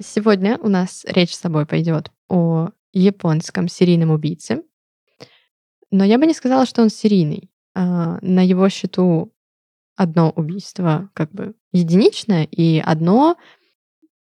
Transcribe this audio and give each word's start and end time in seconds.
Сегодня 0.00 0.58
у 0.58 0.68
нас 0.68 1.04
речь 1.06 1.34
с 1.34 1.40
тобой 1.40 1.66
пойдет 1.66 2.10
о 2.28 2.70
японском 2.92 3.68
серийном 3.68 4.10
убийце. 4.10 4.62
Но 5.90 6.04
я 6.04 6.18
бы 6.18 6.26
не 6.26 6.34
сказала, 6.34 6.66
что 6.66 6.82
он 6.82 6.90
серийный. 6.90 7.50
А, 7.74 8.18
на 8.22 8.44
его 8.44 8.68
счету 8.68 9.32
одно 9.96 10.30
убийство 10.30 11.10
как 11.14 11.32
бы 11.32 11.54
единичное 11.72 12.44
и 12.44 12.78
одно 12.78 13.36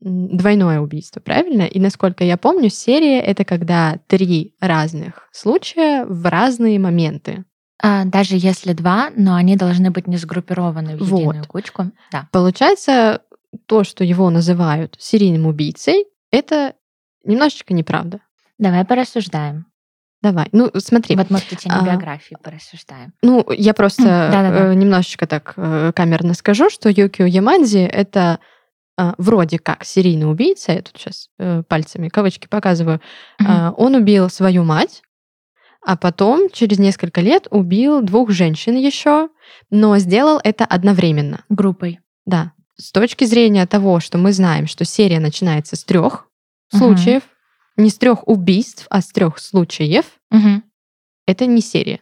двойное 0.03 0.81
убийство, 0.81 1.19
правильно? 1.19 1.63
И 1.63 1.79
насколько 1.79 2.23
я 2.23 2.37
помню, 2.37 2.69
серия— 2.69 3.19
это 3.21 3.45
когда 3.45 3.99
три 4.07 4.55
разных 4.59 5.29
случая 5.31 6.05
в 6.05 6.29
разные 6.29 6.77
моменты. 6.79 7.45
А, 7.81 8.05
даже 8.05 8.35
если 8.37 8.73
два, 8.73 9.11
но 9.15 9.35
они 9.35 9.55
должны 9.55 9.91
быть 9.91 10.07
не 10.07 10.17
сгруппированы 10.17 10.97
в 10.97 11.01
единую 11.01 11.39
вот. 11.39 11.47
кучку. 11.47 11.91
Да. 12.11 12.27
Получается, 12.31 13.21
то, 13.65 13.83
что 13.83 14.03
его 14.03 14.29
называют 14.29 14.95
серийным 14.99 15.45
убийцей, 15.45 16.05
это 16.31 16.73
немножечко 17.23 17.73
неправда. 17.73 18.19
Давай 18.57 18.85
порассуждаем. 18.85 19.65
Давай. 20.21 20.47
Ну, 20.53 20.71
смотри. 20.77 21.17
Вот, 21.17 21.29
может, 21.29 21.47
в 21.47 21.49
течение 21.49 21.79
а, 21.81 21.83
биографии 21.83 22.37
порассуждаем. 22.41 23.13
Ну, 23.21 23.45
я 23.51 23.73
просто 23.73 24.03
э, 24.33 24.73
немножечко 24.73 25.27
так 25.27 25.53
э, 25.57 25.91
камерно 25.93 26.33
скажу, 26.33 26.69
что 26.69 26.87
Юкио 26.89 27.25
Ямадзи— 27.25 27.79
это 27.91 28.39
э, 28.97 29.13
вроде 29.17 29.59
как 29.59 29.83
серийный 29.83 30.31
убийца, 30.31 30.71
я 30.71 30.81
тут 30.81 30.97
сейчас 30.97 31.27
э, 31.39 31.63
пальцами 31.67 32.07
кавычки 32.07 32.47
показываю, 32.47 33.01
э, 33.39 33.71
он 33.75 33.95
убил 33.95 34.29
свою 34.29 34.63
мать, 34.63 35.03
а 35.85 35.97
потом 35.97 36.49
через 36.49 36.79
несколько 36.79 37.19
лет 37.19 37.47
убил 37.51 38.01
двух 38.01 38.31
женщин 38.31 38.77
еще, 38.77 39.27
но 39.69 39.97
сделал 39.97 40.39
это 40.41 40.63
одновременно. 40.63 41.43
Группой. 41.49 41.99
Да. 42.25 42.53
С 42.75 42.91
точки 42.91 43.25
зрения 43.25 43.65
того, 43.65 43.99
что 43.99 44.17
мы 44.17 44.33
знаем, 44.33 44.67
что 44.67 44.85
серия 44.85 45.19
начинается 45.19 45.75
с 45.75 45.83
трех 45.83 46.27
угу. 46.71 46.79
случаев, 46.79 47.23
не 47.77 47.89
с 47.89 47.97
трех 47.97 48.27
убийств, 48.27 48.87
а 48.89 49.01
с 49.01 49.07
трех 49.07 49.39
случаев, 49.39 50.05
угу. 50.31 50.61
это 51.27 51.45
не 51.45 51.61
серия. 51.61 51.99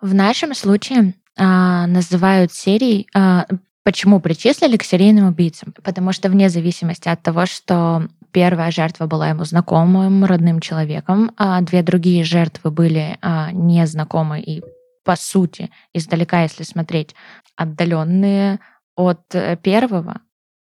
В 0.00 0.14
нашем 0.14 0.54
случае 0.54 1.14
а, 1.36 1.86
называют 1.86 2.52
серией. 2.52 3.06
А, 3.14 3.46
почему 3.82 4.20
причислили 4.20 4.76
к 4.76 4.84
серийным 4.84 5.28
убийцам? 5.28 5.74
Потому 5.82 6.12
что 6.12 6.28
вне 6.28 6.48
зависимости 6.48 7.08
от 7.08 7.22
того, 7.22 7.46
что 7.46 8.08
первая 8.32 8.70
жертва 8.70 9.06
была 9.06 9.28
ему 9.28 9.44
знакомым, 9.44 10.24
родным 10.24 10.60
человеком, 10.60 11.32
а 11.36 11.60
две 11.60 11.82
другие 11.82 12.24
жертвы 12.24 12.70
были 12.70 13.18
а, 13.20 13.50
незнакомы 13.52 14.40
и 14.40 14.62
по 15.02 15.16
сути, 15.16 15.70
издалека, 15.94 16.42
если 16.42 16.62
смотреть, 16.62 17.14
отдаленные 17.56 18.60
от 18.96 19.34
э, 19.34 19.56
первого, 19.56 20.20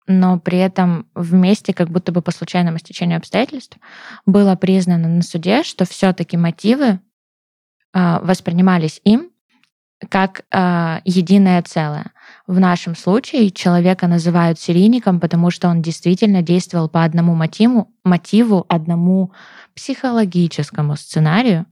но 0.08 0.39
при 0.39 0.58
этом 0.58 1.08
вместе, 1.16 1.73
как 1.73 1.89
будто 1.89 2.11
бы 2.11 2.22
по 2.22 2.31
случайному 2.31 2.78
стечению 2.78 3.18
обстоятельств, 3.18 3.78
было 4.25 4.56
признано 4.56 5.07
на 5.07 5.22
суде, 5.22 5.63
что 5.63 5.85
все-таки 5.85 6.38
мотивы 6.38 7.00
э, 7.94 8.19
воспринимались 8.22 9.02
им 9.03 9.31
как 10.09 10.46
э, 10.52 11.00
единое 11.06 11.62
целое. 11.63 12.12
В 12.46 12.59
нашем 12.59 12.96
случае 12.96 13.52
человека 13.52 14.07
называют 14.07 14.59
серийником, 14.59 15.19
потому 15.19 15.52
что 15.52 15.68
он 15.69 15.81
действительно 15.81 16.41
действовал 16.41 16.88
по 16.88 17.03
одному 17.03 17.34
мотиву, 17.34 17.91
мотиву 18.03 18.66
одному 18.69 19.31
психологическому 19.75 20.96
сценарию, 20.96 21.66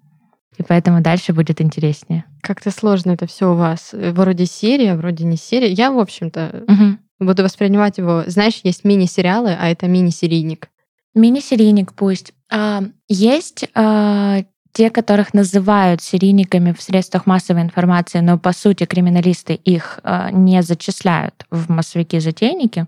и 0.57 0.63
поэтому 0.63 1.01
дальше 1.01 1.33
будет 1.33 1.61
интереснее. 1.61 2.25
Как-то 2.41 2.71
сложно 2.71 3.11
это 3.11 3.27
все 3.27 3.51
у 3.51 3.55
вас. 3.55 3.89
Вроде 3.93 4.45
серия, 4.45 4.95
вроде 4.95 5.25
не 5.25 5.37
серия. 5.37 5.71
Я, 5.71 5.91
в 5.91 5.99
общем-то, 5.99 6.63
угу. 6.67 7.25
буду 7.27 7.43
воспринимать 7.43 7.97
его. 7.97 8.23
Знаешь, 8.27 8.61
есть 8.63 8.83
мини-сериалы, 8.83 9.55
а 9.59 9.67
это 9.67 9.87
мини-серийник. 9.87 10.69
Мини-серийник 11.13 11.93
пусть. 11.93 12.33
А, 12.51 12.83
есть 13.07 13.69
а, 13.73 14.43
те, 14.73 14.89
которых 14.89 15.33
называют 15.33 16.01
серийниками 16.01 16.73
в 16.73 16.81
средствах 16.81 17.25
массовой 17.25 17.61
информации, 17.61 18.19
но 18.19 18.37
по 18.37 18.51
сути 18.51 18.85
криминалисты 18.85 19.53
их 19.53 19.99
а, 20.03 20.31
не 20.31 20.61
зачисляют 20.61 21.45
в 21.49 21.71
массовики-затейники. 21.71 22.87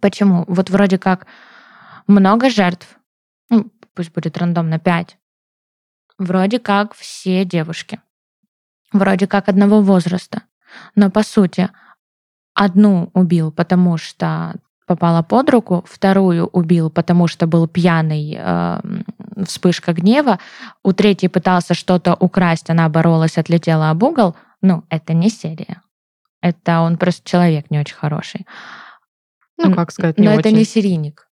Почему? 0.00 0.44
Вот 0.48 0.70
вроде 0.70 0.98
как 0.98 1.26
много 2.08 2.50
жертв, 2.50 2.98
ну, 3.48 3.70
пусть 3.94 4.12
будет 4.12 4.36
рандомно 4.38 4.78
5, 4.78 5.16
вроде 6.20 6.60
как 6.60 6.94
все 6.94 7.44
девушки, 7.44 8.00
вроде 8.92 9.26
как 9.26 9.48
одного 9.48 9.80
возраста. 9.80 10.42
Но 10.94 11.10
по 11.10 11.24
сути, 11.24 11.70
одну 12.54 13.10
убил, 13.14 13.50
потому 13.50 13.96
что 13.96 14.54
попала 14.86 15.22
под 15.22 15.50
руку, 15.50 15.84
вторую 15.88 16.46
убил, 16.46 16.90
потому 16.90 17.26
что 17.26 17.46
был 17.46 17.66
пьяный, 17.66 18.36
э, 18.38 18.80
вспышка 19.44 19.92
гнева, 19.92 20.38
у 20.82 20.92
третьей 20.92 21.28
пытался 21.28 21.74
что-то 21.74 22.14
украсть, 22.14 22.70
она 22.70 22.88
боролась, 22.88 23.38
отлетела 23.38 23.90
об 23.90 24.02
угол. 24.02 24.36
Ну, 24.62 24.84
это 24.90 25.14
не 25.14 25.30
серия. 25.30 25.80
Это 26.42 26.80
он 26.80 26.98
просто 26.98 27.28
человек 27.28 27.70
не 27.70 27.78
очень 27.78 27.96
хороший. 27.96 28.46
Ну, 29.58 29.74
как 29.74 29.92
сказать, 29.92 30.18
не 30.18 30.24
Но 30.24 30.32
очень. 30.32 30.40
это 30.40 30.50
не 30.50 30.64
серийник. 30.64 31.28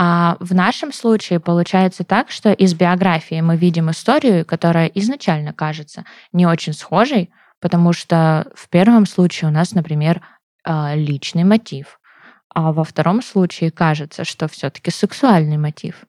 А 0.00 0.36
в 0.38 0.54
нашем 0.54 0.92
случае 0.92 1.40
получается 1.40 2.04
так, 2.04 2.30
что 2.30 2.52
из 2.52 2.72
биографии 2.72 3.40
мы 3.40 3.56
видим 3.56 3.90
историю, 3.90 4.46
которая 4.46 4.86
изначально 4.86 5.52
кажется 5.52 6.04
не 6.32 6.46
очень 6.46 6.72
схожей, 6.72 7.30
потому 7.60 7.92
что 7.92 8.46
в 8.54 8.68
первом 8.68 9.06
случае 9.06 9.50
у 9.50 9.52
нас, 9.52 9.72
например, 9.72 10.22
а, 10.64 10.94
личный 10.94 11.42
мотив, 11.42 11.98
а 12.54 12.72
во 12.72 12.84
втором 12.84 13.22
случае 13.22 13.72
кажется, 13.72 14.24
что 14.24 14.46
все-таки 14.46 14.92
сексуальный 14.92 15.56
мотив. 15.56 16.04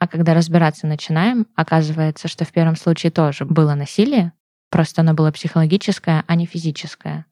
А 0.00 0.08
когда 0.08 0.34
разбираться 0.34 0.88
начинаем, 0.88 1.46
оказывается, 1.54 2.26
что 2.26 2.44
в 2.44 2.50
первом 2.50 2.74
случае 2.74 3.12
тоже 3.12 3.44
было 3.44 3.74
насилие, 3.74 4.32
просто 4.70 5.02
оно 5.02 5.14
было 5.14 5.30
психологическое, 5.30 6.24
а 6.26 6.34
не 6.34 6.46
физическое. 6.46 7.26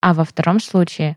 А 0.00 0.14
во 0.14 0.24
втором 0.24 0.60
случае 0.60 1.16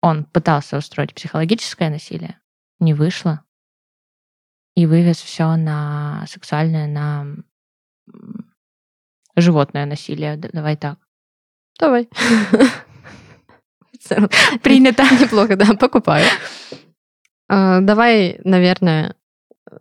он 0.00 0.24
пытался 0.24 0.78
устроить 0.78 1.14
психологическое 1.14 1.90
насилие, 1.90 2.38
не 2.80 2.94
вышло. 2.94 3.42
И 4.74 4.86
вывез 4.86 5.16
все 5.16 5.56
на 5.56 6.24
сексуальное, 6.28 6.86
на 6.86 7.26
животное 9.36 9.86
насилие. 9.86 10.36
Давай 10.36 10.76
так. 10.76 10.98
Давай. 11.78 12.08
Принято. 14.62 15.02
Неплохо, 15.20 15.56
да, 15.56 15.74
покупаю. 15.74 16.26
А, 17.48 17.80
давай, 17.80 18.40
наверное, 18.42 19.14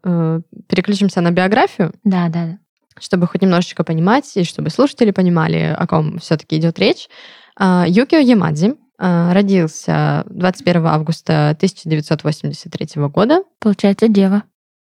э, 0.03 0.39
переключимся 0.69 1.22
на 1.22 1.31
биографию. 1.31 1.94
Да, 2.03 2.29
да. 2.29 2.59
Чтобы 3.00 3.25
хоть 3.25 3.41
немножечко 3.41 3.83
понимать, 3.83 4.38
и 4.38 4.44
чтобы 4.44 4.69
слушатели 4.69 5.09
понимали, 5.09 5.75
о 5.75 5.88
ком 5.88 6.19
все-таки 6.19 6.57
идет 6.57 6.77
речь. 6.77 7.09
А, 7.57 7.86
Юкио 7.88 8.19
Ямадзи 8.19 8.75
родился 8.97 10.24
21 10.30 10.86
августа 10.88 11.50
1983 11.50 13.01
года. 13.07 13.44
Получается, 13.59 14.07
дева. 14.07 14.44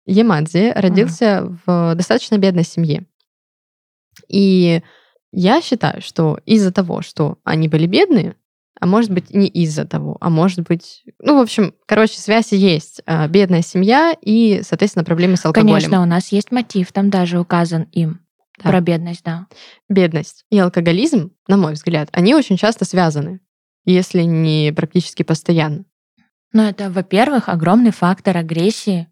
Ямадзи 0.06 0.74
родился 0.76 1.38
ага. 1.38 1.60
в 1.66 1.96
достаточно 1.96 2.38
бедной 2.38 2.66
семье. 2.66 3.06
И 4.28 4.82
я 5.32 5.62
считаю, 5.62 6.02
что 6.02 6.40
из-за 6.46 6.72
того, 6.72 7.02
что 7.02 7.38
они 7.44 7.68
были 7.68 7.88
бедные, 7.88 8.36
а 8.80 8.86
может 8.86 9.12
быть 9.12 9.34
не 9.34 9.48
из-за 9.48 9.86
того, 9.86 10.18
а 10.20 10.30
может 10.30 10.62
быть, 10.62 11.04
ну, 11.20 11.38
в 11.38 11.42
общем, 11.42 11.74
короче, 11.86 12.20
связь 12.20 12.52
есть. 12.52 13.02
А, 13.06 13.28
бедная 13.28 13.62
семья 13.62 14.14
и, 14.22 14.62
соответственно, 14.64 15.06
проблемы 15.06 15.38
с 15.38 15.46
алкоголем. 15.46 15.76
Конечно, 15.76 16.02
у 16.02 16.06
нас 16.06 16.32
есть 16.32 16.52
мотив, 16.52 16.92
там 16.92 17.10
даже 17.10 17.40
указан 17.40 17.84
им. 17.94 18.20
Да. 18.62 18.70
Про 18.70 18.82
бедность, 18.82 19.24
да. 19.24 19.48
Бедность 19.90 20.46
и 20.52 20.60
алкоголизм, 20.60 21.32
на 21.48 21.58
мой 21.58 21.74
взгляд, 21.74 22.10
они 22.12 22.36
очень 22.36 22.58
часто 22.58 22.86
связаны 22.86 23.40
если 23.86 24.24
не 24.24 24.72
практически 24.76 25.24
постоянно. 25.24 25.86
Ну, 26.52 26.64
это, 26.64 26.90
во-первых, 26.90 27.50
огромный 27.50 27.92
фактор 27.92 28.38
агрессии. 28.38 29.08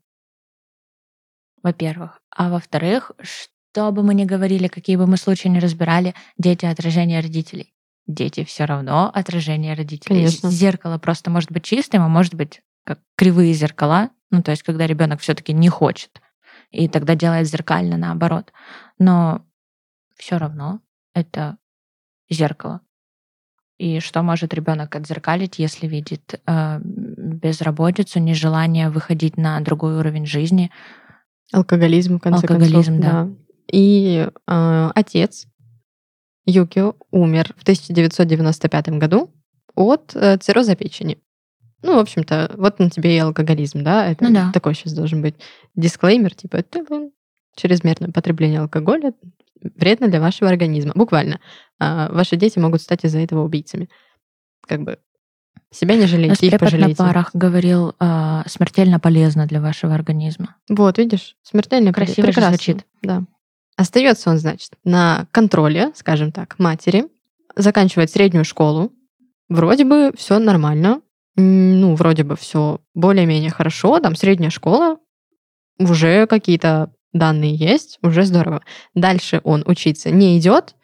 Во-первых. 1.63 2.21
А 2.29 2.49
во-вторых, 2.49 3.11
что 3.21 3.91
бы 3.91 4.03
мы 4.03 4.13
ни 4.13 4.25
говорили, 4.25 4.67
какие 4.67 4.95
бы 4.95 5.07
мы 5.07 5.17
случаи 5.17 5.47
ни 5.47 5.59
разбирали, 5.59 6.13
дети— 6.37 6.65
отражение 6.67 7.19
родителей. 7.19 7.73
Дети 8.07 8.43
все 8.43 8.65
равно 8.65 9.11
отражение 9.13 9.73
родителей. 9.73 10.15
Конечно. 10.15 10.49
Зеркало 10.49 10.97
просто 10.97 11.29
может 11.29 11.51
быть 11.51 11.63
чистым, 11.63 12.03
а 12.03 12.07
может 12.07 12.33
быть 12.33 12.61
как 12.83 12.99
кривые 13.15 13.53
зеркала, 13.53 14.09
Ну, 14.31 14.41
то 14.41 14.51
есть, 14.51 14.63
когда 14.63 14.87
ребенок 14.87 15.19
все-таки 15.19 15.53
не 15.53 15.69
хочет, 15.69 16.21
и 16.71 16.87
тогда 16.87 17.15
делает 17.15 17.47
зеркально 17.47 17.97
наоборот. 17.97 18.53
Но 18.97 19.45
все 20.15 20.37
равно 20.37 20.79
это 21.13 21.57
зеркало. 22.29 22.81
И 23.81 23.99
что 23.99 24.21
может 24.21 24.53
ребенок 24.53 24.95
отзеркалить, 24.95 25.57
если 25.57 25.87
видит 25.87 26.39
э, 26.45 26.79
безработицу, 26.83 28.19
нежелание 28.19 28.91
выходить 28.91 29.37
на 29.37 29.59
другой 29.61 29.97
уровень 29.97 30.27
жизни? 30.27 30.69
Алкоголизм, 31.51 32.17
в 32.17 32.19
конце 32.19 32.45
Алкоголизм, 32.45 33.01
концов. 33.01 33.01
да. 33.01 33.29
И 33.71 34.29
э, 34.47 34.89
отец 34.93 35.47
Юкио 36.45 36.93
умер 37.09 37.55
в 37.57 37.63
1995 37.63 38.89
году 38.99 39.33
от 39.73 40.15
э, 40.15 40.37
цирроза 40.37 40.75
печени. 40.75 41.17
Ну, 41.81 41.95
в 41.95 41.99
общем-то, 42.01 42.51
вот 42.57 42.77
на 42.77 42.91
тебе 42.91 43.15
и 43.15 43.19
алкоголизм, 43.19 43.83
да? 43.83 44.05
Это 44.05 44.25
Ну 44.25 44.31
да. 44.31 44.51
такой 44.53 44.75
сейчас 44.75 44.93
должен 44.93 45.23
быть 45.23 45.37
дисклеймер, 45.73 46.35
типа, 46.35 46.57
«Тын-тын, 46.57 47.09
чрезмерное 47.55 48.11
потребление 48.11 48.59
алкоголя 48.59 49.11
вредно 49.75 50.07
для 50.07 50.19
вашего 50.19 50.49
организма. 50.49 50.93
Буквально. 50.95 51.39
А, 51.79 52.11
ваши 52.11 52.35
дети 52.35 52.59
могут 52.59 52.81
стать 52.81 53.03
из-за 53.03 53.19
этого 53.19 53.43
убийцами. 53.43 53.89
Как 54.67 54.81
бы 54.81 54.99
себя 55.71 55.95
не 55.95 56.01
нас 56.01 56.09
жалейте, 56.09 56.47
их 56.47 56.51
препод 56.51 56.61
на 56.61 56.77
пожалейте. 56.77 56.97
парах 56.97 57.29
говорил, 57.33 57.95
э, 57.99 58.41
смертельно 58.45 58.99
полезно 58.99 59.45
для 59.47 59.61
вашего 59.61 59.93
организма. 59.93 60.57
Вот, 60.69 60.97
видишь, 60.97 61.35
смертельно 61.43 61.93
Красиво 61.93 62.27
прекрасно. 62.27 62.49
звучит. 62.51 62.85
Да. 63.01 63.23
Остается 63.77 64.29
он, 64.29 64.37
значит, 64.37 64.73
на 64.83 65.27
контроле, 65.31 65.91
скажем 65.95 66.31
так, 66.31 66.59
матери, 66.59 67.05
заканчивает 67.55 68.11
среднюю 68.11 68.45
школу. 68.45 68.91
Вроде 69.49 69.85
бы 69.85 70.11
все 70.15 70.39
нормально. 70.39 71.01
Ну, 71.37 71.95
вроде 71.95 72.23
бы 72.23 72.35
все 72.35 72.81
более-менее 72.93 73.49
хорошо. 73.49 73.99
Там 73.99 74.15
средняя 74.15 74.49
школа, 74.49 74.97
уже 75.79 76.27
какие-то 76.27 76.91
данные 77.13 77.55
есть, 77.55 77.99
уже 78.01 78.23
здорово. 78.23 78.61
Дальше 78.95 79.41
он 79.43 79.63
учиться 79.65 80.11
не 80.11 80.37
идет 80.37 80.75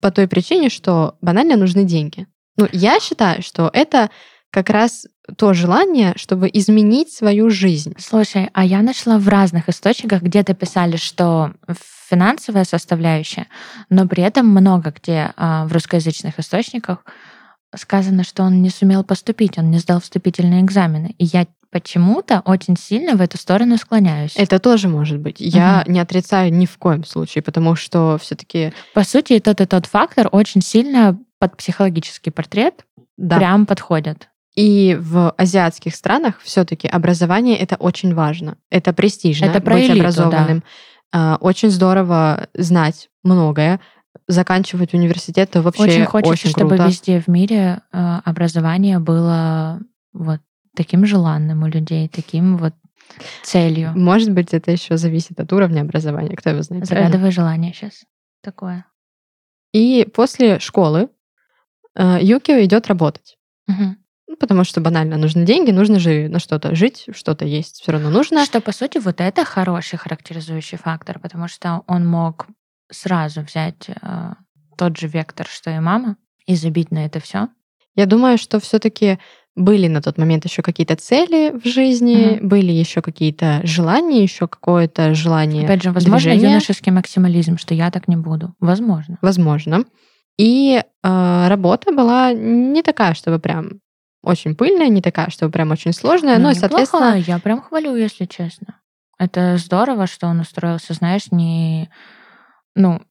по 0.00 0.10
той 0.10 0.28
причине, 0.28 0.68
что 0.68 1.16
банально 1.20 1.56
нужны 1.56 1.84
деньги. 1.84 2.26
Ну, 2.56 2.68
я 2.72 3.00
считаю, 3.00 3.42
что 3.42 3.70
это 3.72 4.10
как 4.50 4.68
раз 4.68 5.06
то 5.38 5.54
желание, 5.54 6.12
чтобы 6.16 6.50
изменить 6.52 7.12
свою 7.12 7.48
жизнь. 7.48 7.94
Слушай, 7.98 8.50
а 8.52 8.64
я 8.64 8.82
нашла 8.82 9.18
в 9.18 9.28
разных 9.28 9.68
источниках, 9.68 10.22
где-то 10.22 10.54
писали, 10.54 10.96
что 10.96 11.52
финансовая 12.10 12.64
составляющая, 12.64 13.46
но 13.88 14.06
при 14.06 14.22
этом 14.22 14.46
много 14.46 14.92
где 14.94 15.32
а, 15.36 15.66
в 15.66 15.72
русскоязычных 15.72 16.38
источниках 16.38 17.04
сказано, 17.74 18.24
что 18.24 18.42
он 18.42 18.60
не 18.60 18.68
сумел 18.68 19.04
поступить, 19.04 19.56
он 19.58 19.70
не 19.70 19.78
сдал 19.78 20.00
вступительные 20.00 20.60
экзамены. 20.60 21.14
И 21.18 21.24
я 21.24 21.46
почему-то 21.72 22.42
очень 22.44 22.76
сильно 22.76 23.16
в 23.16 23.20
эту 23.20 23.38
сторону 23.38 23.78
склоняюсь. 23.78 24.34
Это 24.36 24.58
тоже 24.58 24.88
может 24.88 25.18
быть. 25.18 25.36
Я 25.40 25.82
не 25.88 25.98
отрицаю 25.98 26.52
ни 26.52 26.66
в 26.66 26.76
коем 26.78 27.02
случае, 27.04 27.42
потому 27.42 27.74
что 27.74 28.18
все-таки 28.20 28.72
По 28.94 29.02
сути, 29.02 29.40
тот 29.40 29.60
и 29.60 29.66
тот 29.66 29.86
фактор 29.86 30.28
очень 30.30 30.60
сильно 30.60 31.18
под 31.38 31.56
психологический 31.56 32.30
портрет 32.30 32.84
да. 33.16 33.38
прям 33.38 33.66
подходят. 33.66 34.28
И 34.54 34.98
в 35.00 35.30
азиатских 35.38 35.96
странах 35.96 36.40
все-таки 36.42 36.86
образование 36.86 37.56
это 37.56 37.76
очень 37.76 38.14
важно. 38.14 38.58
Это 38.70 38.92
престижно. 38.92 39.46
Это 39.46 39.62
про 39.62 39.74
быть 39.74 39.84
элиту, 39.84 40.00
образованным. 40.00 40.62
А, 41.10 41.38
Очень 41.40 41.70
здорово 41.70 42.48
знать 42.54 43.08
многое. 43.22 43.80
Заканчивать 44.28 44.92
университет 44.92 45.54
вообще 45.54 45.82
очень 45.82 46.04
хочется, 46.04 46.48
чтобы 46.48 46.76
круто. 46.76 46.86
везде 46.88 47.20
в 47.20 47.28
мире 47.28 47.80
э, 47.92 48.18
образование 48.24 48.98
было 48.98 49.80
вот 50.12 50.40
таким 50.74 51.06
желанным 51.06 51.62
у 51.62 51.66
людей, 51.66 52.08
таким 52.08 52.56
вот 52.56 52.74
целью. 53.42 53.92
Может 53.94 54.32
быть, 54.32 54.54
это 54.54 54.70
еще 54.70 54.96
зависит 54.96 55.38
от 55.38 55.52
уровня 55.52 55.82
образования, 55.82 56.36
кто 56.36 56.50
его 56.50 56.62
знает. 56.62 56.88
правильно? 56.88 57.08
Загадывай 57.08 57.30
желание 57.32 57.72
сейчас. 57.72 58.04
Такое. 58.42 58.86
И 59.72 60.08
после 60.14 60.58
школы 60.58 61.08
э, 61.94 62.18
Юкио 62.20 62.62
идет 62.64 62.88
работать. 62.88 63.38
Ну, 64.32 64.36
потому 64.38 64.64
что 64.64 64.80
банально 64.80 65.18
нужны 65.18 65.44
деньги, 65.44 65.70
нужно 65.70 65.98
же 65.98 66.28
на 66.28 66.38
что-то 66.38 66.74
жить, 66.74 67.06
что-то 67.14 67.44
есть, 67.44 67.82
все 67.82 67.92
равно 67.92 68.08
нужно. 68.08 68.44
Что, 68.46 68.62
по 68.62 68.72
сути, 68.72 68.96
вот 68.96 69.20
это 69.20 69.44
хороший 69.44 69.98
характеризующий 69.98 70.78
фактор, 70.78 71.18
потому 71.18 71.48
что 71.48 71.82
он 71.86 72.06
мог 72.06 72.46
сразу 72.90 73.42
взять 73.42 73.90
э, 73.90 74.32
тот 74.78 74.96
же 74.96 75.06
вектор, 75.06 75.46
что 75.46 75.70
и 75.70 75.78
мама, 75.80 76.16
и 76.46 76.54
забить 76.54 76.90
на 76.90 77.04
это 77.04 77.20
все. 77.20 77.48
Я 77.94 78.06
думаю, 78.06 78.38
что 78.38 78.58
все-таки 78.58 79.18
были 79.54 79.86
на 79.86 80.00
тот 80.00 80.16
момент 80.18 80.44
еще 80.44 80.62
какие-то 80.62 80.96
цели 80.96 81.50
в 81.52 81.66
жизни, 81.66 82.36
Мгм. 82.38 82.48
были 82.48 82.72
еще 82.72 83.02
какие-то 83.02 83.60
желания, 83.64 84.22
еще 84.22 84.48
какое-то 84.48 85.14
желание, 85.14 85.64
Опять 85.64 85.82
же, 85.82 85.92
возможно, 85.92 86.30
движение. 86.30 86.50
юношеский 86.50 86.90
максимализм, 86.92 87.58
что 87.58 87.74
я 87.74 87.90
так 87.90 88.08
не 88.08 88.16
буду. 88.16 88.54
Возможно. 88.60 89.18
возможно. 89.20 89.84
И 90.38 90.82
э, 91.02 91.48
работа 91.48 91.92
была 91.92 92.32
не 92.32 92.82
такая, 92.82 93.12
чтобы 93.14 93.38
прям 93.38 93.80
очень 94.22 94.54
пыльная, 94.54 94.88
не 94.88 95.02
такая, 95.02 95.28
чтобы 95.30 95.52
прям 95.52 95.70
очень 95.72 95.92
сложная, 95.92 96.38
Ну, 96.38 96.50
и, 96.50 96.54
неплохо, 96.54 96.60
соответственно, 96.60 97.14
я 97.18 97.38
прям 97.38 97.60
хвалю, 97.60 97.94
если 97.96 98.24
честно. 98.24 98.78
Это 99.18 99.56
здорово, 99.58 100.06
что 100.06 100.26
он 100.28 100.40
устроился, 100.40 100.94
знаешь, 100.94 101.30
не, 101.30 101.90
ну, 102.74 103.02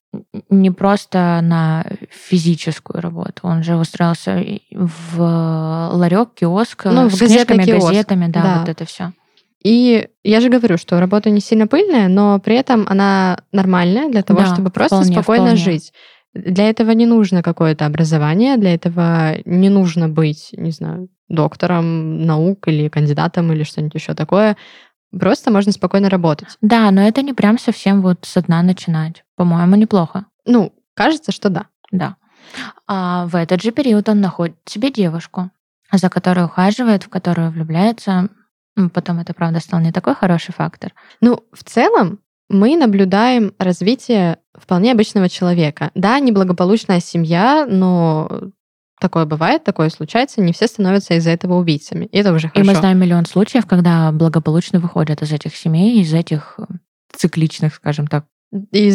не 0.50 0.72
просто 0.72 1.40
на 1.42 1.86
физическую 2.10 3.02
работу. 3.02 3.42
Он 3.44 3.64
же 3.64 3.78
устроился 3.78 4.44
в 4.72 5.90
ларек, 5.94 6.30
киоск 6.36 6.86
Ну, 6.86 7.10
с 7.10 7.18
книжками, 7.18 7.64
киоск, 7.64 7.88
газетами, 7.88 8.28
да, 8.28 8.42
да. 8.44 8.60
вот 8.60 8.70
это 8.70 8.86
все. 8.86 9.14
И 9.64 10.08
я 10.24 10.42
же 10.42 10.50
говорю, 10.50 10.78
что 10.78 11.00
работа 11.00 11.30
не 11.30 11.40
сильно 11.40 11.68
пыльная, 11.68 12.08
но 12.08 12.40
при 12.40 12.56
этом 12.56 12.86
она 12.90 13.40
нормальная 13.52 14.10
для 14.10 14.24
того, 14.24 14.40
Да, 14.42 14.54
чтобы 14.54 14.72
просто 14.72 14.96
вполне, 14.98 15.14
спокойно 15.14 15.44
вполне. 15.46 15.64
жить. 15.64 15.94
Для 16.34 16.70
этого 16.70 16.92
не 16.92 17.06
нужно 17.06 17.44
какое-то 17.44 17.86
образование, 17.86 18.58
для 18.58 18.74
этого 18.74 19.36
не 19.46 19.70
нужно 19.70 20.10
быть, 20.10 20.50
не 20.54 20.72
знаю, 20.72 21.10
доктором 21.30 22.26
наук 22.26 22.68
или 22.68 22.90
кандидатом 22.90 23.52
или 23.52 23.64
что-нибудь 23.64 23.96
еще 23.96 24.14
такое. 24.14 24.58
Просто 25.18 25.52
можно 25.52 25.72
спокойно 25.72 26.10
работать. 26.10 26.48
Да, 26.62 26.90
но 26.92 27.02
это 27.02 27.22
не 27.22 27.34
прям 27.34 27.58
совсем 27.58 28.02
вот 28.02 28.20
со 28.24 28.42
дна 28.42 28.62
начинать. 28.62 29.24
По-моему, 29.36 29.76
неплохо. 29.76 30.26
Ну, 30.46 30.74
кажется, 30.94 31.32
что 31.32 31.50
да. 31.50 31.68
Да. 31.92 32.16
А 32.88 33.26
в 33.28 33.36
этот 33.36 33.62
же 33.62 33.72
период 33.72 34.08
он 34.10 34.22
находит 34.22 34.56
себе 34.66 34.92
девушку, 34.92 35.52
за 35.92 36.10
которой 36.10 36.46
ухаживает, 36.46 37.04
в 37.04 37.10
которую 37.10 37.52
влюбляется. 37.52 38.30
М, 38.78 38.90
Потом 38.90 39.20
это, 39.20 39.34
правда, 39.34 39.60
стал 39.60 39.82
не 39.82 39.92
такой 39.92 40.16
хороший 40.16 40.54
фактор. 40.54 40.94
Ну, 41.20 41.44
в 41.52 41.64
целом, 41.64 42.20
мы 42.50 42.76
наблюдаем 42.78 43.54
развитие 43.60 44.38
вполне 44.58 44.92
обычного 44.92 45.30
человека. 45.30 45.92
Да, 45.96 46.20
неблагополучная 46.20 47.00
семья, 47.00 47.66
но 47.70 48.52
такое 49.02 49.26
бывает, 49.26 49.64
такое 49.66 49.90
случается, 49.90 50.42
не 50.42 50.54
все 50.54 50.68
становятся 50.68 51.16
из-за 51.16 51.32
этого 51.32 51.56
убийцами. 51.56 52.06
И 52.06 52.18
это 52.20 52.32
уже 52.32 52.48
И 52.48 52.50
хорошо. 52.52 52.72
мы 52.72 52.76
знаем 52.76 53.00
миллион 53.00 53.26
случаев, 53.26 53.66
когда 53.66 54.12
благополучно 54.12 54.80
выходят 54.80 55.22
из 55.22 55.32
этих 55.34 55.56
семей, 55.56 56.00
из 56.02 56.14
этих 56.14 56.56
э, 56.60 56.64
цикличных, 57.14 57.74
скажем 57.76 58.08
так. 58.08 58.26
И 58.72 58.92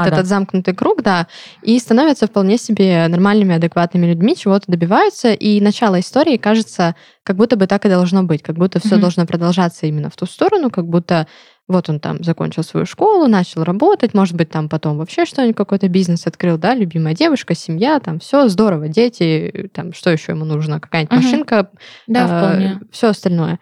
ада. 0.00 0.08
этот 0.08 0.26
замкнутый 0.26 0.74
круг, 0.74 1.02
да, 1.02 1.26
и 1.62 1.78
становятся 1.78 2.26
вполне 2.26 2.56
себе 2.56 3.06
нормальными, 3.08 3.54
адекватными 3.54 4.06
людьми, 4.06 4.34
чего-то 4.34 4.64
добиваются, 4.66 5.32
и 5.34 5.60
начало 5.60 6.00
истории 6.00 6.38
кажется, 6.38 6.94
как 7.22 7.36
будто 7.36 7.56
бы 7.56 7.66
так 7.66 7.84
и 7.84 7.90
должно 7.90 8.22
быть, 8.22 8.42
как 8.42 8.56
будто 8.56 8.78
все 8.80 8.94
Мгм. 8.94 9.00
должно 9.02 9.26
продолжаться 9.26 9.86
именно 9.86 10.08
в 10.08 10.16
ту 10.16 10.24
сторону, 10.24 10.70
как 10.70 10.86
будто 10.88 11.26
вот 11.68 11.88
он 11.90 12.00
там 12.00 12.24
закончил 12.24 12.62
свою 12.62 12.86
школу, 12.86 13.28
начал 13.28 13.62
работать, 13.62 14.14
может 14.14 14.34
быть, 14.34 14.50
там 14.50 14.68
потом 14.68 14.96
вообще 14.96 15.26
что-нибудь, 15.26 15.56
какой-то 15.56 15.88
бизнес 15.88 16.26
открыл, 16.26 16.56
да, 16.56 16.74
любимая 16.74 17.14
девушка, 17.14 17.54
семья, 17.54 18.00
там 18.00 18.18
все 18.20 18.48
здорово, 18.48 18.88
дети, 18.88 19.70
там 19.74 19.92
что 19.92 20.10
еще 20.10 20.32
ему 20.32 20.44
нужно, 20.46 20.80
какая-нибудь 20.80 21.12
Мгм. 21.12 21.24
машинка, 21.24 21.70
Да, 22.06 22.26
вполне. 22.26 22.80
все 22.90 23.08
остальное. 23.08 23.60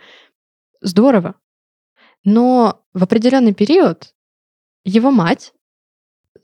Здорово. 0.80 1.34
Но 2.24 2.82
в 2.94 3.02
определенный 3.02 3.54
период 3.54 4.14
его 4.84 5.10
мать 5.10 5.52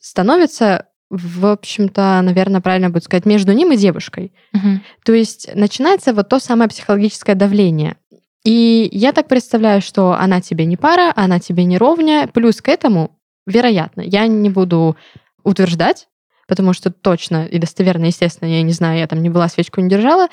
становится, 0.01 0.89
в 1.11 1.47
общем-то, 1.47 2.21
наверное, 2.23 2.61
правильно 2.61 2.91
будет 2.91 3.05
сказать, 3.05 3.25
между 3.27 3.53
ним 3.53 3.73
и 3.73 3.77
девушкой. 3.77 4.33
Мгм. 4.53 4.83
То 5.05 5.13
есть 5.13 5.49
начинается 5.55 6.13
вот 6.13 6.29
то 6.29 6.41
самое 6.41 6.69
психологическое 6.69 7.35
давление. 7.37 7.97
И 8.45 8.89
я 8.93 9.13
так 9.13 9.29
представляю, 9.29 9.81
что 9.81 10.13
она 10.13 10.41
тебе 10.41 10.65
не 10.65 10.77
пара, 10.77 11.13
она 11.15 11.39
тебе 11.39 11.65
не 11.65 11.79
ровня. 11.79 12.27
Плюс 12.27 12.61
к 12.61 12.69
этому, 12.69 13.19
вероятно, 13.47 14.01
я 14.01 14.27
не 14.27 14.51
буду 14.51 14.97
утверждать, 15.45 16.09
потому 16.49 16.73
что 16.73 16.91
точно 16.91 17.47
и 17.47 17.59
достоверно, 17.59 18.07
естественно, 18.07 18.49
я 18.49 18.63
не 18.63 18.73
знаю, 18.73 18.99
я 18.99 19.07
там 19.07 19.23
не 19.23 19.31
была, 19.31 19.49
свечку 19.49 19.81
не 19.81 19.89
держала. 19.89 20.29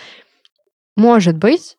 Может 0.95 1.37
быть, 1.37 1.77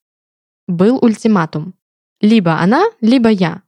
был 0.68 0.98
ультиматум. 1.02 1.74
Либо 2.20 2.54
она, 2.54 2.84
либо 3.00 3.28
я. 3.28 3.62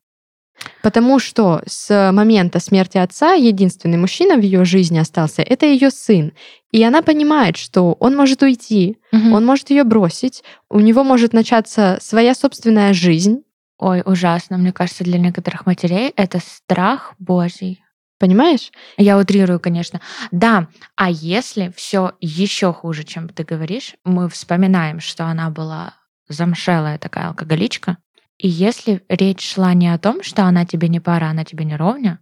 Потому 0.83 1.19
что 1.19 1.63
с 1.67 2.11
момента 2.13 2.59
смерти 2.61 2.99
отца 2.99 3.33
единственный 3.35 3.99
мужчина 3.99 4.37
в 4.37 4.41
ее 4.41 4.65
жизни 4.65 4.99
остался 4.99 5.43
это 5.43 5.67
ее 5.67 5.91
сын. 5.91 6.33
И 6.71 6.83
она 6.83 7.03
понимает, 7.03 7.57
что 7.57 7.93
он 8.01 8.17
может 8.17 8.43
уйти, 8.43 8.99
Мгм. 9.13 9.33
он 9.33 9.45
может 9.47 9.71
ее 9.71 9.85
бросить, 9.85 10.43
у 10.71 10.81
него 10.81 11.05
может 11.05 11.33
начаться 11.33 11.99
своя 12.01 12.35
собственная 12.35 12.93
жизнь. 12.95 13.43
Ой, 13.79 14.03
ужасно. 14.05 14.59
Мне 14.59 14.73
кажется, 14.73 15.05
для 15.05 15.19
некоторых 15.19 15.67
матерей 15.67 16.13
это 16.17 16.39
страх 16.39 17.15
Божий. 17.19 17.83
Понимаешь? 18.19 18.71
Я 18.97 19.19
утрирую, 19.19 19.59
конечно. 19.59 20.01
Да, 20.31 20.69
а 20.95 21.11
если 21.11 21.73
все 21.77 22.13
еще 22.21 22.73
хуже, 22.73 23.03
чем 23.03 23.29
ты 23.29 23.43
говоришь, 23.43 23.97
мы 24.05 24.29
вспоминаем, 24.29 25.01
что 25.01 25.25
она 25.25 25.51
была 25.51 25.95
замшелая 26.29 26.99
такая 26.99 27.27
алкоголичка, 27.29 27.97
и 28.43 28.49
если 28.49 29.05
речь 29.09 29.53
шла 29.53 29.73
не 29.73 29.89
о 29.89 29.99
том, 29.99 30.21
что 30.25 30.43
она 30.43 30.67
тебе 30.67 30.89
не 30.89 30.99
пара, 30.99 31.27
она 31.27 31.45
тебе 31.45 31.65
не 31.65 31.77
ровня, 31.77 32.19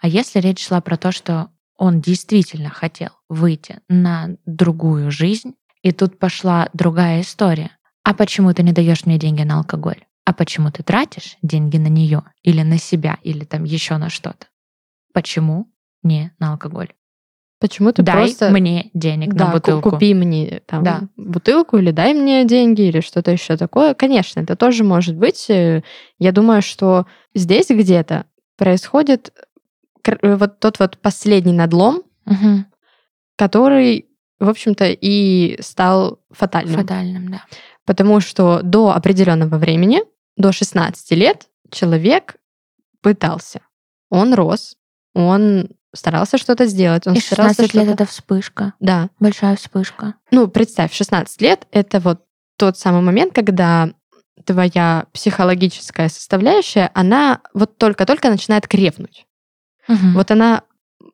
а 0.00 0.08
если 0.08 0.40
речь 0.40 0.66
шла 0.66 0.80
про 0.80 0.96
то, 0.96 1.12
что 1.12 1.50
он 1.76 2.00
действительно 2.00 2.70
хотел 2.70 3.10
выйти 3.28 3.80
на 3.86 4.30
другую 4.46 5.10
жизнь, 5.10 5.56
и 5.82 5.92
тут 5.92 6.18
пошла 6.18 6.70
другая 6.72 7.20
история. 7.20 7.72
А 8.02 8.14
почему 8.14 8.54
ты 8.54 8.62
не 8.62 8.72
даешь 8.72 9.04
мне 9.04 9.18
деньги 9.18 9.42
на 9.42 9.58
алкоголь? 9.58 10.06
А 10.24 10.32
почему 10.32 10.70
ты 10.70 10.82
тратишь 10.82 11.36
деньги 11.42 11.76
на 11.76 11.88
нее 11.88 12.22
или 12.42 12.62
на 12.62 12.78
себя, 12.78 13.18
или 13.22 13.44
там 13.44 13.64
еще 13.64 13.98
на 13.98 14.08
что-то? 14.08 14.46
Почему 15.12 15.70
не 16.02 16.32
на 16.38 16.52
алкоголь? 16.52 16.94
Почему 17.60 17.90
ты 17.92 18.02
дай 18.02 18.14
просто... 18.26 18.50
мне 18.50 18.90
денег 18.94 19.34
да, 19.34 19.46
на 19.46 19.52
бутылку. 19.54 19.90
купи 19.90 20.14
мне 20.14 20.62
там 20.66 20.84
Да. 20.84 21.00
бутылку 21.16 21.76
или 21.78 21.90
дай 21.90 22.14
мне 22.14 22.44
деньги 22.44 22.82
или 22.82 23.00
что-то 23.00 23.32
еще 23.32 23.56
такое. 23.56 23.94
Конечно, 23.94 24.40
это 24.40 24.54
тоже 24.54 24.84
может 24.84 25.16
быть. 25.16 25.50
Э, 25.50 25.82
Я 26.20 26.30
думаю, 26.32 26.62
что 26.62 27.06
здесь 27.34 27.68
где-то 27.68 28.26
происходит 28.56 29.32
э, 30.06 30.36
вот 30.36 30.60
тот 30.60 30.78
вот 30.78 30.98
последний 30.98 31.52
надлом, 31.52 32.02
Мгм. 32.26 32.66
который, 33.36 34.06
в 34.38 34.48
общем-то, 34.48 34.86
и 34.88 35.60
стал 35.60 36.20
фатальным. 36.30 36.80
Фатальным, 36.80 37.28
да. 37.30 37.42
Потому 37.84 38.20
что 38.20 38.60
до 38.62 38.90
определенного 38.94 39.56
времени, 39.58 40.02
до 40.36 40.52
16 40.52 41.10
лет, 41.16 41.48
человек 41.70 42.36
пытался. 43.02 43.62
Он 44.10 44.34
рос, 44.34 44.76
он 45.14 45.70
старался 45.94 46.38
что-то 46.38 46.66
сделать, 46.66 47.06
он 47.06 47.14
И 47.14 47.20
старался 47.20 47.62
16 47.62 47.74
лет 47.74 47.84
что-то- 47.84 48.02
это 48.02 48.10
вспышка. 48.10 48.74
Да. 48.80 49.08
Большая 49.20 49.56
вспышка. 49.56 50.14
Ну, 50.30 50.48
представь, 50.48 50.92
16 50.92 51.40
лет— 51.40 51.66
это 51.72 52.00
вот 52.00 52.22
тот 52.56 52.78
самый 52.78 53.02
момент, 53.02 53.34
когда 53.34 53.90
твоя 54.44 55.06
психологическая 55.12 56.08
составляющая, 56.08 56.90
она 56.94 57.40
вот 57.54 57.76
только-только 57.78 58.30
начинает 58.30 58.66
крепнуть. 58.68 59.26
Мгм. 59.88 60.14
Вот 60.14 60.30
она 60.30 60.62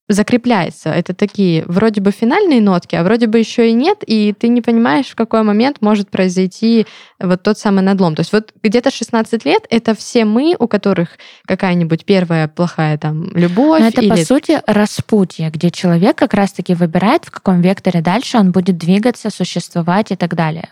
закрепляется. 0.09 0.91
Это 0.91 1.15
такие 1.15 1.65
вроде 1.67 2.01
бы 2.01 2.11
финальные 2.11 2.61
нотки, 2.61 2.95
а 2.95 3.03
вроде 3.03 3.27
бы 3.27 3.39
еще 3.39 3.71
и 3.71 3.73
нет, 3.73 4.05
и 4.07 4.35
ты 4.39 4.49
не 4.49 4.61
понимаешь, 4.61 5.07
в 5.07 5.15
какой 5.15 5.43
момент 5.43 5.79
может 5.81 6.11
произойти 6.11 6.87
вот 7.19 7.43
тот 7.43 7.59
самый 7.59 7.83
надлом. 7.83 8.15
То 8.15 8.21
есть 8.21 8.33
вот 8.33 8.53
где-то 8.63 8.91
16 8.91 9.45
лет— 9.47 9.67
это 9.71 9.95
все 9.95 10.27
мы, 10.27 10.57
у 10.59 10.69
которых 10.69 11.11
какая-нибудь 11.47 12.05
первая 12.05 12.49
плохая 12.49 12.99
там 12.99 13.31
любовь 13.35 13.81
Но 13.81 13.89
это, 13.89 14.03
или 14.03 14.11
по 14.11 14.17
сути, 14.17 14.61
распутье, 14.67 15.49
где 15.51 15.71
человек 15.71 16.17
как 16.17 16.35
раз-таки 16.35 16.75
выбирает, 16.75 17.25
в 17.25 17.31
каком 17.31 17.63
векторе 17.63 18.03
дальше 18.03 18.37
он 18.37 18.53
будет 18.53 18.77
двигаться, 18.77 19.31
существовать 19.31 20.11
и 20.11 20.17
так 20.17 20.35
далее. 20.35 20.69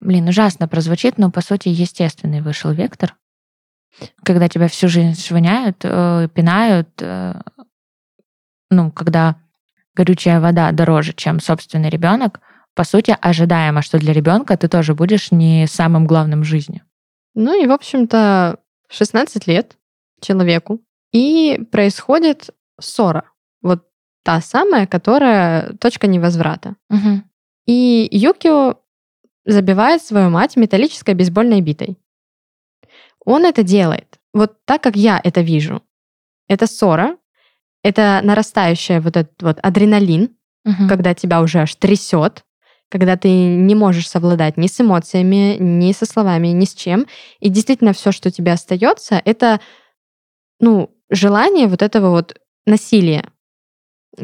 Блин, 0.00 0.28
ужасно 0.28 0.68
прозвучит, 0.68 1.18
но, 1.18 1.32
по 1.32 1.40
сути, 1.40 1.68
естественный 1.68 2.40
вышел 2.40 2.70
вектор. 2.70 3.14
Когда 4.22 4.48
тебя 4.48 4.68
всю 4.68 4.88
жизнь 4.88 5.20
швыняют, 5.20 5.78
э, 5.82 6.28
пинают, 6.34 6.90
э, 7.00 7.40
ну, 8.70 8.90
когда 8.90 9.36
горючая 9.94 10.40
вода 10.40 10.72
дороже, 10.72 11.12
чем 11.12 11.40
собственный 11.40 11.90
ребенок, 11.90 12.40
по 12.74 12.84
сути, 12.84 13.16
ожидаемо, 13.20 13.82
что 13.82 13.98
для 13.98 14.12
ребенка 14.12 14.56
ты 14.56 14.68
тоже 14.68 14.94
будешь 14.94 15.32
не 15.32 15.66
самым 15.66 16.06
главным 16.06 16.42
в 16.42 16.44
жизни. 16.44 16.82
Ну 17.34 17.60
и, 17.60 17.66
в 17.66 17.72
общем-то, 17.72 18.58
16 18.88 19.46
лет 19.46 19.76
человеку, 20.20 20.80
и 21.12 21.60
происходит 21.70 22.50
ссора. 22.80 23.30
Вот 23.62 23.86
та 24.22 24.40
самая, 24.40 24.86
которая 24.86 25.72
точка 25.80 26.06
невозврата. 26.06 26.76
Мгм. 26.90 27.24
И 27.66 28.08
Юкио 28.10 28.76
забивает 29.44 30.02
свою 30.02 30.30
мать 30.30 30.56
металлической 30.56 31.14
бейсбольной 31.14 31.60
битой. 31.60 31.98
Он 33.24 33.44
это 33.44 33.62
делает. 33.62 34.18
Вот 34.34 34.64
так, 34.64 34.82
как 34.82 34.96
я 34.96 35.20
это 35.22 35.40
вижу. 35.40 35.82
Это 36.48 36.66
ссора, 36.66 37.16
это 37.86 38.20
нарастающая 38.22 39.00
вот 39.00 39.16
этот 39.16 39.40
вот 39.42 39.58
адреналин, 39.62 40.30
Мгм. 40.64 40.88
когда 40.88 41.14
тебя 41.14 41.40
уже 41.40 41.60
аж 41.60 41.74
трясет, 41.76 42.44
когда 42.90 43.16
ты 43.16 43.28
не 43.28 43.76
можешь 43.76 44.08
совладать 44.08 44.56
ни 44.56 44.66
с 44.66 44.80
эмоциями, 44.80 45.56
ни 45.60 45.92
со 45.92 46.06
словами, 46.06 46.48
ни 46.48 46.64
с 46.64 46.74
чем. 46.74 47.06
И 47.38 47.48
действительно 47.48 47.92
все, 47.92 48.10
что 48.10 48.30
тебе 48.32 48.52
остается, 48.52 49.22
это 49.24 49.60
ну, 50.58 50.90
желание 51.10 51.68
вот 51.68 51.82
этого 51.82 52.10
вот 52.10 52.36
насилия. 52.66 53.24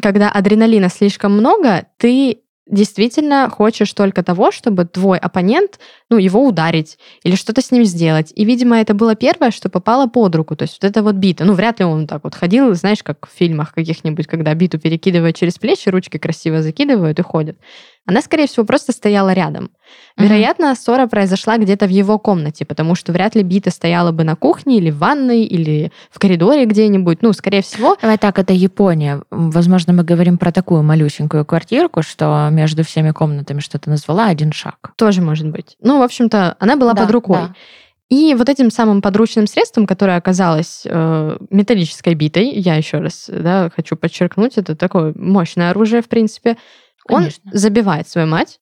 Когда 0.03 0.31
адреналина 0.31 0.89
слишком 0.89 1.33
много, 1.33 1.87
ты 1.99 2.42
действительно 2.67 3.51
хочешь 3.51 3.93
только 3.93 4.23
того, 4.23 4.53
чтобы 4.53 4.85
твой 4.85 5.19
оппонент, 5.19 5.81
ну, 6.11 6.19
его 6.19 6.47
ударить 6.47 6.99
или 7.25 7.35
что-то 7.35 7.61
с 7.61 7.71
ним 7.71 7.85
сделать. 7.85 8.33
И, 8.35 8.45
видимо, 8.45 8.81
это 8.81 8.95
было 8.95 9.15
первое, 9.15 9.51
что 9.51 9.69
попало 9.69 10.07
под 10.07 10.35
руку. 10.37 10.57
То 10.57 10.63
есть 10.63 10.79
вот 10.81 10.89
это 10.89 11.03
вот 11.03 11.17
бита. 11.17 11.45
Ну, 11.45 11.55
вряд 11.55 11.81
ли 11.81 11.85
он 11.85 12.07
так 12.07 12.25
вот 12.25 12.35
ходил, 12.35 12.73
знаешь, 12.75 13.03
как 13.03 13.27
в 13.27 13.37
фильмах 13.37 13.75
каких-нибудь, 13.75 14.27
когда 14.27 14.55
биту 14.55 14.79
перекидывают 14.79 15.37
через 15.37 15.59
плечи, 15.59 15.89
ручки 15.89 16.19
красиво 16.19 16.63
закидывают 16.63 17.19
и 17.19 17.23
ходят. 17.23 17.59
Она, 18.05 18.21
скорее 18.21 18.47
всего, 18.49 18.67
просто 18.67 18.91
стояла 18.93 19.33
рядом. 19.33 19.71
Вероятно, 20.17 20.75
ссора 20.75 21.07
произошла 21.07 21.57
где-то 21.57 21.87
в 21.87 21.91
его 21.91 22.19
комнате, 22.19 22.65
потому 22.65 22.95
что 22.97 23.13
вряд 23.13 23.35
ли 23.37 23.43
бита 23.43 23.71
стояла 23.71 24.11
бы 24.11 24.25
на 24.25 24.35
кухне 24.35 24.79
или 24.79 24.91
в 24.91 24.99
ванной, 24.99 25.45
или 25.45 25.93
в 26.11 26.19
коридоре 26.19 26.65
где-нибудь. 26.67 27.23
Ну, 27.23 27.33
скорее 27.33 27.63
всего, 27.63 27.97
Давай 28.03 28.19
так, 28.19 28.39
это 28.39 28.53
Япония. 28.53 29.23
Возможно, 29.31 29.93
мы 29.93 30.03
говорим 30.03 30.37
про 30.37 30.51
такую 30.51 30.83
малюсенькую 30.83 31.45
квартирку, 31.45 32.03
что 32.03 32.49
между 32.51 32.83
всеми 32.85 33.13
комнатами 33.13 33.61
что-то 33.61 33.89
назвала 33.89 34.27
один 34.27 34.53
шаг. 34.53 34.93
тоже 34.97 35.23
может 35.23 35.49
быть. 35.49 35.77
Ну, 35.81 35.99
в 35.99 36.03
общем-то, 36.03 36.57
она 36.59 36.77
была 36.77 36.95
Да, 36.95 37.03
под 37.03 37.11
рукой. 37.13 37.37
да. 37.37 37.55
И 38.09 38.35
вот 38.35 38.51
этим 38.51 38.71
самым 38.71 39.01
подручным 39.01 39.47
средством, 39.47 39.87
которое 39.87 40.19
оказалось 40.19 40.83
э, 40.85 41.37
металлической 41.49 42.15
битой, 42.15 42.51
я 42.51 42.75
еще 42.75 42.99
раз 42.99 43.31
да, 43.33 43.71
хочу 43.75 43.97
подчеркнуть, 43.97 44.59
это 44.59 44.77
такое 44.77 45.15
мощное 45.17 45.71
оружие, 45.71 46.03
в 46.03 46.09
принципе, 46.09 46.59
Конечно. 47.07 47.43
он 47.53 47.59
забивает 47.59 48.09
свою 48.09 48.27
мать 48.27 48.59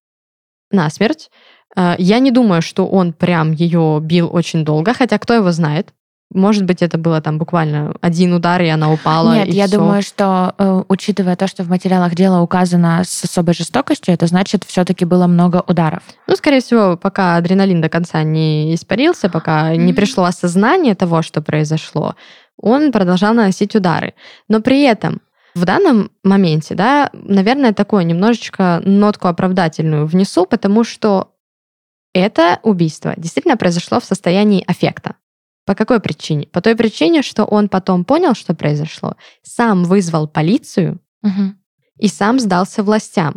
насмерть. 0.70 1.30
Э, 1.76 1.94
я 1.99 2.18
не 2.18 2.30
думаю, 2.30 2.62
что 2.62 2.87
он 2.87 3.12
прям 3.12 3.52
ее 3.52 3.99
бил 4.02 4.28
очень 4.32 4.64
долго, 4.64 4.94
хотя 4.94 5.18
кто 5.18 5.35
его 5.35 5.50
знает. 5.52 5.92
Может 6.32 6.64
быть, 6.64 6.80
это 6.80 6.97
было 6.97 7.20
там 7.20 7.38
буквально 7.38 7.92
один 8.00 8.32
удар, 8.32 8.62
и 8.62 8.68
она 8.68 8.92
упала. 8.92 9.35
Нет, 9.35 9.49
и 9.49 9.50
я 9.56 9.66
всё. 9.66 9.78
думаю, 9.78 10.00
что 10.02 10.54
э, 10.59 10.85
учитывая 10.87 11.35
то, 11.35 11.49
что 11.49 11.64
в 11.64 11.68
материалах 11.68 12.14
дела 12.14 12.40
указано 12.40 13.02
с 13.04 13.25
особой 13.25 13.52
жестокостью, 13.54 14.14
это 14.14 14.28
значит, 14.28 14.62
все-таки 14.64 15.04
было 15.04 15.26
много 15.26 15.64
ударов. 15.66 16.04
Ну, 16.28 16.37
скорее 16.37 16.61
всего, 16.61 16.97
пока 16.97 17.35
адреналин 17.35 17.80
до 17.80 17.88
конца 17.88 18.23
не 18.23 18.73
испарился, 18.76 19.28
пока 19.28 19.75
не 19.75 19.87
Мгм. 19.88 19.97
пришло 19.97 20.23
осознание 20.23 20.94
того, 20.94 21.23
что 21.23 21.42
произошло, 21.42 22.14
он 22.56 22.92
продолжал 22.92 23.35
наносить 23.35 23.75
удары. 23.75 24.14
Но 24.47 24.61
при 24.61 24.82
этом 24.82 25.20
в 25.54 25.64
данном 25.64 26.11
моменте, 26.23 26.75
да, 26.75 27.11
наверное, 27.12 27.73
такое 27.73 28.04
немножечко 28.04 28.80
нотку 28.85 29.28
оправдательную 29.28 30.07
внесу, 30.07 30.47
потому 30.47 30.85
что 30.85 31.35
это 32.12 32.61
убийство 32.62 33.14
действительно 33.16 33.57
произошло 33.57 34.00
в 34.00 34.04
состоянии 34.04 34.64
аффекта. 34.66 35.16
По 35.66 35.75
какой 35.75 36.00
причине? 36.00 36.47
По 36.47 36.61
той 36.61 36.75
причине, 36.75 37.23
что 37.23 37.45
он 37.45 37.69
потом 37.69 38.04
понял, 38.04 38.35
что 38.35 38.54
произошло, 38.54 39.16
сам 39.42 39.85
вызвал 39.85 40.26
полицию 40.26 41.00
Мгм. 41.23 41.59
и 41.99 42.09
сам 42.09 42.40
сдался 42.40 42.83
властям. 42.83 43.37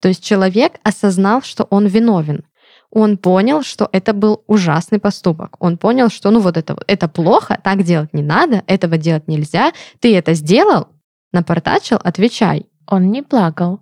То 0.00 0.08
есть 0.08 0.22
человек 0.22 0.74
осознал, 0.84 1.42
что 1.42 1.64
он 1.64 1.86
виновен. 1.86 2.44
Он 2.90 3.16
понял, 3.16 3.62
что 3.62 3.88
это 3.90 4.12
был 4.12 4.44
ужасный 4.46 4.98
поступок. 5.00 5.56
Он 5.60 5.78
понял, 5.78 6.10
что 6.10 6.30
ну 6.30 6.40
вот 6.40 6.58
это, 6.58 6.76
это 6.86 7.08
плохо, 7.08 7.58
так 7.64 7.82
делать 7.84 8.12
не 8.12 8.22
надо, 8.22 8.62
этого 8.66 8.98
делать 8.98 9.28
нельзя. 9.28 9.72
Ты 9.98 10.14
это 10.14 10.34
сделал, 10.34 10.88
напортачил, 11.32 11.98
отвечай. 12.02 12.66
Он 12.86 13.10
не 13.10 13.22
плакал. 13.22 13.80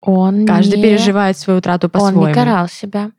Он 0.00 0.46
Каждый 0.46 0.76
не... 0.76 0.82
переживает 0.82 1.38
свою 1.38 1.58
утрату 1.60 1.86
Он 1.86 1.90
по-своему. 1.90 2.26
не 2.26 2.34
карал 2.34 2.68
себя. 2.68 3.10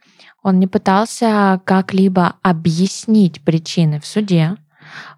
Он 0.43 0.59
не 0.59 0.67
пытался 0.67 1.61
как-либо 1.63 2.35
объяснить 2.41 3.41
причины 3.43 3.99
в 4.01 4.05
суде. 4.05 4.57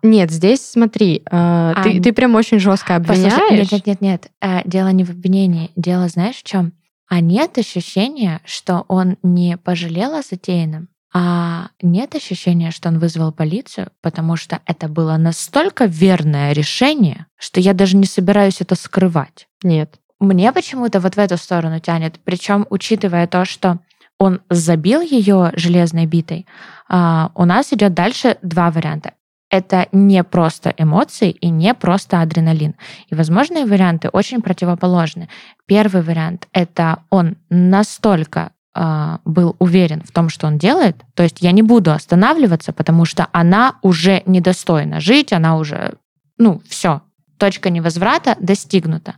Нет, 0.03 0.29
здесь 0.29 0.61
смотри, 0.61 1.23
э, 1.25 1.73
ты, 1.83 1.99
А, 1.99 2.03
ты 2.03 2.13
прям 2.13 2.35
очень 2.35 2.59
жестко 2.59 2.99
Послушай, 2.99 3.31
обвиняешь. 3.31 3.71
Нет, 3.71 3.85
нет, 3.85 3.85
нет, 3.87 4.01
нет. 4.01 4.31
Э, 4.41 4.61
Дело 4.69 4.89
не 4.89 5.03
в 5.03 5.09
обвинении. 5.09 5.71
Дело, 5.75 6.07
знаешь, 6.07 6.35
в 6.35 6.43
чем? 6.43 6.73
А 7.07 7.19
нет 7.19 7.57
ощущения, 7.57 8.41
что 8.45 8.85
он 8.87 9.17
не 9.23 9.57
пожалел 9.57 10.13
о 10.13 10.21
затеянном, 10.21 10.89
а 11.17 11.69
нет 11.81 12.13
ощущения, 12.13 12.71
что 12.71 12.89
он 12.89 12.99
вызвал 12.99 13.31
полицию, 13.31 13.87
потому 14.01 14.35
что 14.35 14.59
это 14.65 14.89
было 14.89 15.15
настолько 15.15 15.85
верное 15.85 16.51
решение, 16.51 17.27
что 17.37 17.61
я 17.61 17.73
даже 17.73 17.95
не 17.95 18.05
собираюсь 18.05 18.59
это 18.59 18.75
скрывать. 18.75 19.47
Нет. 19.63 19.95
Мне 20.19 20.51
почему-то 20.51 20.99
вот 20.99 21.15
в 21.15 21.17
эту 21.17 21.37
сторону 21.37 21.79
тянет. 21.79 22.19
Причем, 22.25 22.67
учитывая 22.69 23.27
то, 23.27 23.45
что 23.45 23.79
он 24.19 24.41
забил 24.49 24.99
ее 24.99 25.53
железной 25.55 26.05
битой, 26.05 26.45
а, 26.89 27.31
у 27.33 27.45
нас 27.45 27.71
идет 27.71 27.93
дальше 27.93 28.37
два 28.41 28.69
варианта. 28.69 29.13
Это 29.49 29.87
не 29.93 30.21
просто 30.21 30.73
эмоции 30.77 31.31
и 31.31 31.47
не 31.47 31.73
просто 31.73 32.19
адреналин. 32.19 32.75
И 33.07 33.15
возможные 33.15 33.65
варианты 33.65 34.09
очень 34.09 34.41
противоположны. 34.41 35.29
Первый 35.65 36.01
вариант— 36.01 36.49
это 36.51 37.03
он 37.09 37.37
настолько 37.49 38.51
э, 38.75 39.17
был 39.25 39.55
уверен 39.59 40.01
в 40.03 40.11
том, 40.11 40.29
что 40.29 40.47
он 40.47 40.57
делает, 40.57 40.97
то 41.13 41.23
есть 41.23 41.37
я 41.41 41.51
не 41.51 41.61
буду 41.61 41.91
останавливаться, 41.91 42.73
потому 42.73 43.05
что 43.05 43.27
она 43.31 43.75
уже 43.81 44.21
недостойна 44.25 44.99
жить, 44.99 45.33
она 45.33 45.57
уже, 45.57 45.95
ну, 46.37 46.61
все, 46.67 47.01
точка 47.37 47.69
невозврата 47.69 48.35
достигнута. 48.39 49.15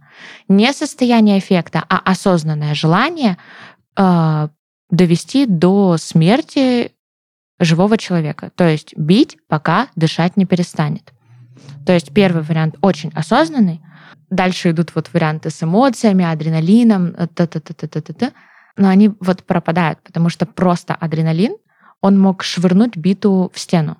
Не 0.47 0.73
состояние 0.73 1.39
эффекта, 1.39 1.83
а 1.89 1.97
осознанное 1.97 2.73
желание 2.73 3.37
э, 3.95 4.47
довести 4.89 5.45
до 5.45 5.97
смерти 5.97 6.91
живого 7.59 7.97
человека. 7.97 8.51
То 8.55 8.67
есть 8.67 8.95
бить, 8.97 9.37
пока 9.47 9.87
дышать 9.95 10.37
не 10.37 10.45
перестанет. 10.45 11.13
То 11.85 11.93
есть 11.93 12.13
первый 12.13 12.43
вариант 12.43 12.75
очень 12.81 13.11
осознанный. 13.15 13.81
Дальше 14.29 14.71
идут 14.71 14.93
вот 14.93 15.09
варианты 15.13 15.49
с 15.49 15.63
эмоциями, 15.63 16.25
адреналином, 16.25 17.13
т 17.13 17.43
-т 17.43 17.47
-т 17.47 17.73
-т 17.73 17.87
-т 17.87 18.01
-т 18.01 18.13
-т. 18.13 18.33
Но 18.77 18.89
они 18.89 19.11
вот 19.19 19.43
пропадают, 19.43 19.99
потому 20.03 20.29
что 20.29 20.45
просто 20.45 20.95
адреналин, 20.95 21.55
он 22.01 22.19
мог 22.19 22.43
швырнуть 22.43 22.95
биту 22.95 23.51
в 23.53 23.59
стену. 23.59 23.97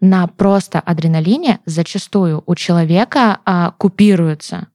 На 0.00 0.26
просто 0.26 0.80
адреналине 0.80 1.60
зачастую 1.64 2.42
у 2.46 2.54
человека 2.54 3.40
а, 3.44 3.72
купируется 3.72 4.68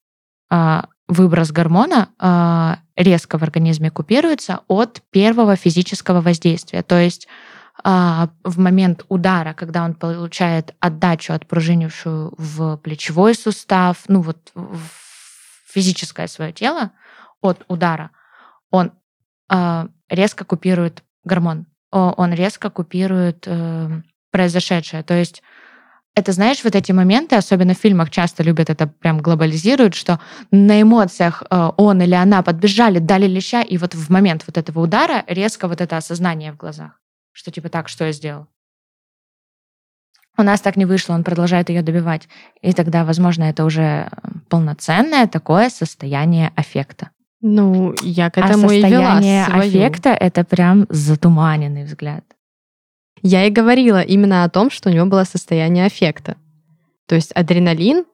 а, 0.50 0.86
выброс 1.08 1.52
гормона 1.52 2.10
а, 2.20 2.80
резко 2.96 3.38
в 3.38 3.44
организме 3.44 3.92
купируется 3.92 4.62
от 4.68 5.02
первого 5.12 5.56
физического 5.56 6.22
воздействия. 6.22 6.82
То 6.82 7.00
есть 7.00 7.28
а, 7.84 8.30
в 8.44 8.60
момент 8.60 9.06
удара, 9.10 9.54
когда 9.54 9.84
он 9.84 9.94
получает 9.96 10.74
отдачу, 10.80 11.34
отпружинившую 11.34 12.34
в 12.38 12.78
плечевой 12.78 13.36
сустав, 13.36 14.04
ну 14.08 14.22
вот 14.22 14.52
в 14.56 14.80
физическое 15.68 16.28
свое 16.28 16.54
тело 16.54 16.92
от 17.42 17.66
удара, 17.68 18.12
он 18.76 18.92
а, 19.50 19.88
резко 20.10 20.46
купирует 20.46 21.04
гормон, 21.24 21.66
он 21.92 22.34
резко 22.34 22.70
купирует 22.70 23.46
э, 23.48 24.02
произошедшее. 24.32 25.02
То 25.02 25.14
есть 25.14 25.42
это, 26.14 26.32
знаешь, 26.34 26.64
вот 26.64 26.76
эти 26.76 26.92
моменты, 26.92 27.36
особенно 27.36 27.74
в 27.74 27.78
фильмах 27.78 28.10
часто 28.10 28.44
любят 28.44 28.70
это 28.70 28.88
прям 28.88 29.20
глобализируют, 29.20 29.96
что 29.96 30.20
на 30.52 30.82
эмоциях 30.82 31.44
э, 31.50 31.72
он 31.78 32.02
или 32.02 32.16
она 32.16 32.42
подбежали, 32.42 33.00
дали 33.00 33.28
леща, 33.28 33.62
и 33.62 33.78
вот 33.78 33.96
в 33.96 34.10
момент 34.10 34.44
вот 34.48 34.58
этого 34.58 34.82
удара 34.82 35.24
резко 35.28 35.68
вот 35.68 35.82
это 35.82 35.98
осознание 35.98 36.52
в 36.52 36.58
глазах, 36.58 37.00
что 37.32 37.52
типа 37.52 37.70
так, 37.70 37.88
что 37.88 38.06
я 38.06 38.12
сделал? 38.12 38.48
У 40.38 40.44
нас 40.44 40.60
так 40.60 40.76
не 40.76 40.86
вышло, 40.86 41.14
он 41.14 41.24
продолжает 41.24 41.70
ее 41.70 41.82
добивать. 41.82 42.28
И 42.62 42.74
тогда, 42.74 43.06
возможно, 43.06 43.44
это 43.44 43.64
уже 43.64 44.10
полноценное 44.50 45.28
такое 45.28 45.70
состояние 45.70 46.52
аффекта. 46.58 47.12
Ну, 47.48 47.94
я 48.02 48.32
к 48.32 48.40
а 48.40 48.48
этому 48.48 48.72
и 48.72 48.82
вела 48.82 49.22
состояние 49.22 49.46
свою. 49.46 49.62
аффекта— 49.62 50.10
это 50.20 50.44
прям 50.44 50.88
затуманенный 50.90 51.84
взгляд. 51.84 52.24
Я 53.22 53.46
и 53.46 53.52
говорила 53.52 54.02
именно 54.02 54.44
о 54.44 54.50
том, 54.50 54.72
что 54.72 54.90
у 54.90 54.92
него 54.92 55.06
было 55.06 55.26
состояние 55.26 55.86
аффекта. 55.86 56.38
То 57.06 57.14
есть 57.14 57.32
адреналин, 57.34 58.06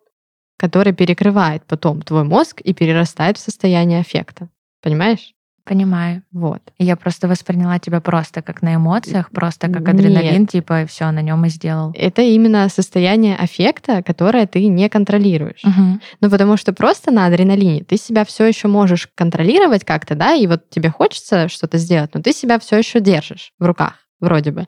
который 0.58 0.92
перекрывает 0.92 1.64
потом 1.64 2.02
твой 2.02 2.26
мозг 2.26 2.60
и 2.60 2.74
перерастает 2.74 3.38
в 3.38 3.40
состояние 3.40 4.02
аффекта. 4.02 4.50
Понимаешь? 4.82 5.34
Понимаю. 5.72 6.22
Вот. 6.34 6.62
Я 6.80 6.98
просто 6.98 7.30
восприняла 7.30 7.80
тебя 7.80 8.02
просто 8.02 8.42
как 8.42 8.62
на 8.62 8.76
эмоциях, 8.76 9.32
просто 9.32 9.70
как 9.70 9.88
Нет. 9.88 9.96
адреналин, 9.96 10.46
типа, 10.46 10.86
все, 10.86 11.10
на 11.12 11.22
нем 11.22 11.46
и 11.46 11.50
сделал. 11.50 11.94
Это 11.96 12.22
именно 12.24 12.68
состояние 12.68 13.38
аффекта, 13.38 14.04
которое 14.04 14.46
ты 14.48 14.68
не 14.68 14.90
контролируешь. 14.90 15.64
Мгм. 15.64 16.02
Ну, 16.20 16.30
потому 16.30 16.58
что 16.58 16.74
просто 16.74 17.10
на 17.12 17.26
адреналине 17.26 17.86
ты 17.86 17.96
себя 17.96 18.26
все 18.26 18.44
еще 18.44 18.68
можешь 18.68 19.08
контролировать 19.16 19.86
как-то, 19.86 20.14
да, 20.16 20.34
и 20.34 20.46
вот 20.46 20.70
тебе 20.70 20.90
хочется 20.90 21.48
что-то 21.48 21.78
сделать, 21.78 22.12
но 22.14 22.22
ты 22.22 22.34
себя 22.34 22.60
все 22.60 22.80
еще 22.80 23.00
держишь 23.00 23.54
в 23.58 23.66
руках, 23.66 23.94
вроде 24.20 24.52
бы. 24.52 24.68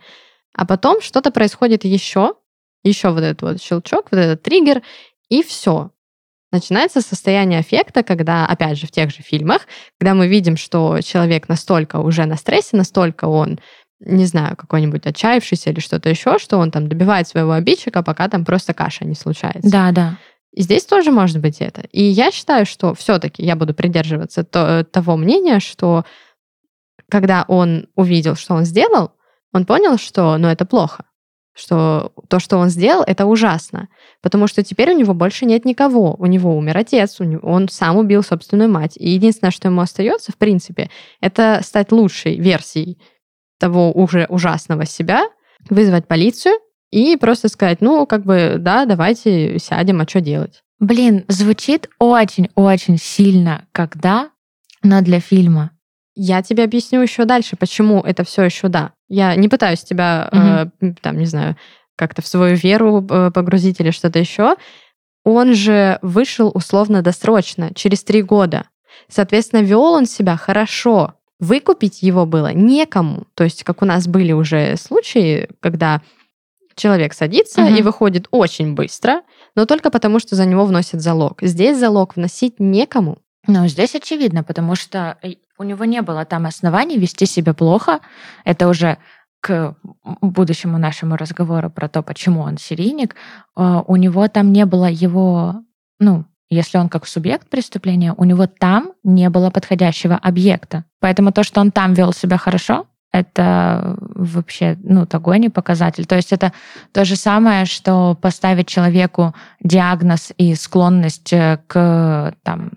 А 0.55 0.65
потом 0.65 1.01
что-то 1.01 1.31
происходит 1.31 1.83
еще, 1.83 2.35
еще 2.81 3.09
вот 3.09 3.23
этот 3.23 3.41
вот 3.41 3.61
щелчок, 3.61 4.05
вот 4.09 4.19
этот 4.19 4.41
триггер, 4.41 4.81
и 5.27 5.43
все. 5.43 5.91
Начинается 6.53 7.01
состояние 7.01 7.61
аффекта, 7.61 8.03
когда, 8.03 8.45
опять 8.45 8.77
же, 8.77 8.85
в 8.85 8.91
тех 8.91 9.09
же 9.09 9.23
фильмах, 9.23 9.63
когда 9.99 10.13
мы 10.13 10.27
видим, 10.27 10.55
что 10.55 11.01
человек 11.01 11.49
настолько 11.49 11.95
уже 11.95 12.25
на 12.25 12.35
стрессе, 12.35 12.77
настолько 12.77 13.25
он, 13.25 13.59
не 13.99 14.25
знаю, 14.25 14.55
какой-нибудь 14.55 15.07
отчаявшийся 15.07 15.71
или 15.71 15.79
что-то 15.79 16.09
еще, 16.09 16.37
что 16.37 16.59
он 16.59 16.69
там 16.69 16.87
добивает 16.87 17.27
своего 17.27 17.53
обидчика, 17.53 18.03
пока 18.03 18.29
там 18.29 18.45
просто 18.45 18.75
каша 18.75 19.03
не 19.03 19.15
случается. 19.15 19.67
Да, 19.67 19.91
да. 19.91 20.17
И 20.51 20.61
здесь 20.61 20.85
тоже 20.85 21.09
может 21.09 21.39
быть 21.39 21.59
это. 21.59 21.81
И 21.91 22.03
я 22.03 22.29
считаю, 22.29 22.67
что 22.67 22.93
все-таки 22.93 23.43
я 23.43 23.55
буду 23.55 23.73
придерживаться 23.73 24.43
то- 24.43 24.83
того 24.83 25.17
мнения, 25.17 25.59
что 25.59 26.05
когда 27.09 27.45
он 27.47 27.87
увидел, 27.95 28.35
что 28.35 28.53
он 28.53 28.65
сделал, 28.65 29.13
он 29.53 29.65
понял, 29.65 29.97
что 29.97 30.37
ну, 30.37 30.47
это 30.49 30.65
плохо, 30.65 31.05
что 31.53 32.11
то, 32.27 32.39
что 32.39 32.57
он 32.57 32.69
сделал, 32.69 33.03
это 33.05 33.25
ужасно, 33.25 33.89
потому 34.21 34.47
что 34.47 34.63
теперь 34.63 34.91
у 34.91 34.97
него 34.97 35.13
больше 35.13 35.45
нет 35.45 35.65
никого. 35.65 36.15
У 36.17 36.25
него 36.25 36.57
умер 36.57 36.77
отец, 36.77 37.19
у 37.19 37.23
него, 37.23 37.47
он 37.47 37.69
сам 37.69 37.97
убил 37.97 38.23
собственную 38.23 38.69
мать. 38.69 38.97
И 38.97 39.09
единственное, 39.09 39.51
что 39.51 39.67
ему 39.67 39.81
остается, 39.81 40.31
в 40.31 40.37
принципе, 40.37 40.89
это 41.21 41.61
стать 41.63 41.91
лучшей 41.91 42.37
версией 42.37 42.99
того 43.59 43.91
уже 43.91 44.25
ужасного 44.29 44.85
себя, 44.85 45.25
вызвать 45.69 46.07
полицию 46.07 46.55
и 46.91 47.15
просто 47.17 47.47
сказать, 47.47 47.81
ну, 47.81 48.05
как 48.05 48.23
бы, 48.23 48.55
да, 48.59 48.85
давайте 48.85 49.57
сядем, 49.59 50.01
а 50.01 50.07
что 50.07 50.21
делать? 50.21 50.63
Блин, 50.79 51.23
звучит 51.27 51.89
очень-очень 51.99 52.97
сильно, 52.97 53.67
когда, 53.71 54.31
но 54.81 55.01
для 55.01 55.19
фильма. 55.19 55.71
Я 56.15 56.43
тебе 56.43 56.63
объясню 56.63 57.01
еще 57.01 57.25
дальше, 57.25 57.55
почему 57.55 58.01
это 58.01 58.23
все 58.23 58.43
еще 58.43 58.67
да. 58.67 58.93
Я 59.13 59.35
не 59.35 59.47
пытаюсь 59.47 59.83
тебя, 59.83 60.27
э, 60.31 60.65
м, 60.81 60.95
там, 60.95 61.19
не 61.19 61.25
знаю, 61.27 61.55
как-то 61.95 62.23
в 62.23 62.27
свою 62.27 62.55
веру 62.55 63.05
э, 63.07 63.29
погрузить 63.31 63.79
или 63.79 63.91
что-то 63.91 64.17
еще. 64.17 64.55
Он 65.23 65.53
же 65.53 65.99
вышел 66.01 66.51
условно-досрочно, 66.53 67.69
через 67.75 68.03
три 68.03 68.23
года. 68.23 68.63
Соответственно, 69.07 69.61
вел 69.61 69.83
он 69.93 70.07
себя 70.07 70.35
хорошо. 70.35 71.13
Выкупить 71.39 72.01
его 72.01 72.25
было 72.25 72.53
некому. 72.53 73.27
То 73.35 73.43
есть, 73.43 73.63
как 73.63 73.83
у 73.83 73.85
нас 73.85 74.07
были 74.07 74.31
уже 74.31 74.77
случаи, 74.77 75.47
когда 75.59 76.01
человек 76.75 77.13
садится 77.13 77.61
Мгм. 77.61 77.75
и 77.75 77.81
выходит 77.83 78.27
очень 78.31 78.73
быстро, 78.73 79.21
но 79.55 79.65
только 79.65 79.91
потому, 79.91 80.17
что 80.19 80.35
за 80.35 80.45
него 80.45 80.65
вносят 80.65 81.01
залог. 81.01 81.37
Здесь 81.43 81.77
залог 81.77 82.15
вносить 82.15 82.55
некому. 82.59 83.19
Ну, 83.47 83.67
здесь 83.67 83.95
очевидно, 83.95 84.43
потому 84.43 84.75
что 84.75 85.17
э, 85.21 85.33
у 85.57 85.63
него 85.63 85.85
не 85.85 86.01
было 86.01 86.25
там 86.25 86.45
оснований 86.45 86.97
вести 86.97 87.25
себя 87.25 87.53
плохо. 87.53 87.99
Это 88.45 88.67
уже 88.67 88.97
к 89.41 89.75
будущему 90.21 90.77
нашему 90.77 91.17
разговору 91.17 91.69
про 91.69 91.89
то, 91.89 92.01
почему 92.01 92.41
он 92.41 92.57
серийник. 92.57 93.15
Э, 93.57 93.81
У 93.85 93.97
него 93.97 94.27
там 94.29 94.53
не 94.53 94.65
было 94.65 94.89
его, 94.89 95.55
ну, 95.99 96.25
если 96.49 96.77
он 96.77 96.87
как 96.87 97.07
субъект 97.07 97.49
преступления, 97.49 98.13
у 98.15 98.23
него 98.23 98.47
там 98.47 98.93
не 99.03 99.29
было 99.29 99.49
подходящего 99.49 100.15
объекта. 100.15 100.85
Поэтому 100.99 101.31
то, 101.31 101.43
что 101.43 101.59
он 101.59 101.71
там 101.71 101.93
вел 101.93 102.13
себя 102.13 102.37
хорошо, 102.37 102.85
это 103.11 103.97
вообще, 103.99 104.77
ну, 104.81 105.05
такой 105.05 105.39
не 105.39 105.49
показатель. 105.49 106.05
То 106.05 106.15
есть 106.15 106.33
это 106.33 106.51
то 106.91 107.05
же 107.05 107.15
самое, 107.15 107.65
что 107.65 108.15
поставить 108.15 108.67
человеку 108.67 109.35
диагноз 109.61 110.31
и 110.37 110.55
склонность 110.55 111.33
э, 111.33 111.59
к 111.67 112.33
там, 112.43 112.71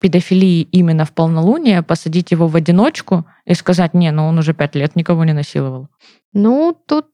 педофилии 0.00 0.62
именно 0.62 1.04
в 1.04 1.12
полнолуние, 1.12 1.82
посадить 1.82 2.30
его 2.30 2.46
в 2.46 2.56
одиночку 2.56 3.26
и 3.44 3.54
сказать, 3.54 3.94
не, 3.94 4.10
ну 4.12 4.26
он 4.26 4.38
уже 4.38 4.54
пять 4.54 4.74
лет 4.74 4.96
никого 4.96 5.24
не 5.24 5.32
насиловал. 5.32 5.88
Ну, 6.32 6.76
тут 6.86 7.06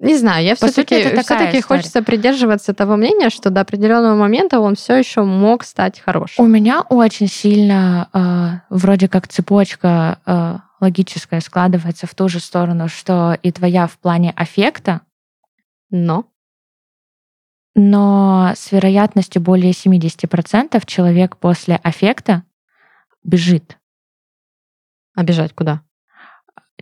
не 0.00 0.16
знаю, 0.16 0.44
я 0.44 0.54
все-таки 0.54 0.94
история. 1.00 1.62
хочется 1.62 2.02
придерживаться 2.02 2.72
того 2.72 2.96
мнения, 2.96 3.30
что 3.30 3.50
до 3.50 3.62
определенного 3.62 4.14
момента 4.14 4.60
он 4.60 4.76
все 4.76 4.94
еще 4.96 5.22
мог 5.22 5.64
стать 5.64 5.98
У 5.98 6.02
хорошим. 6.04 6.52
меня 6.52 6.82
очень 6.82 7.26
сильно 7.26 8.08
э, 8.12 8.74
вроде 8.74 9.08
как 9.08 9.26
цепочка 9.26 10.18
э, 10.24 10.58
логическая 10.80 11.40
складывается 11.40 12.06
в 12.06 12.14
ту 12.14 12.28
же 12.28 12.38
сторону, 12.38 12.88
что 12.88 13.36
и 13.42 13.50
твоя 13.50 13.88
в 13.88 13.98
плане 13.98 14.32
аффекта, 14.36 15.00
Но 15.90 16.26
но 17.78 18.54
с 18.56 18.72
вероятностью 18.72 19.40
более 19.40 19.70
70% 19.70 20.82
человек 20.84 21.36
после 21.36 21.76
аффекта 21.76 22.42
бежит. 23.22 23.78
а 25.14 25.22
бежать 25.22 25.54
куда? 25.54 25.82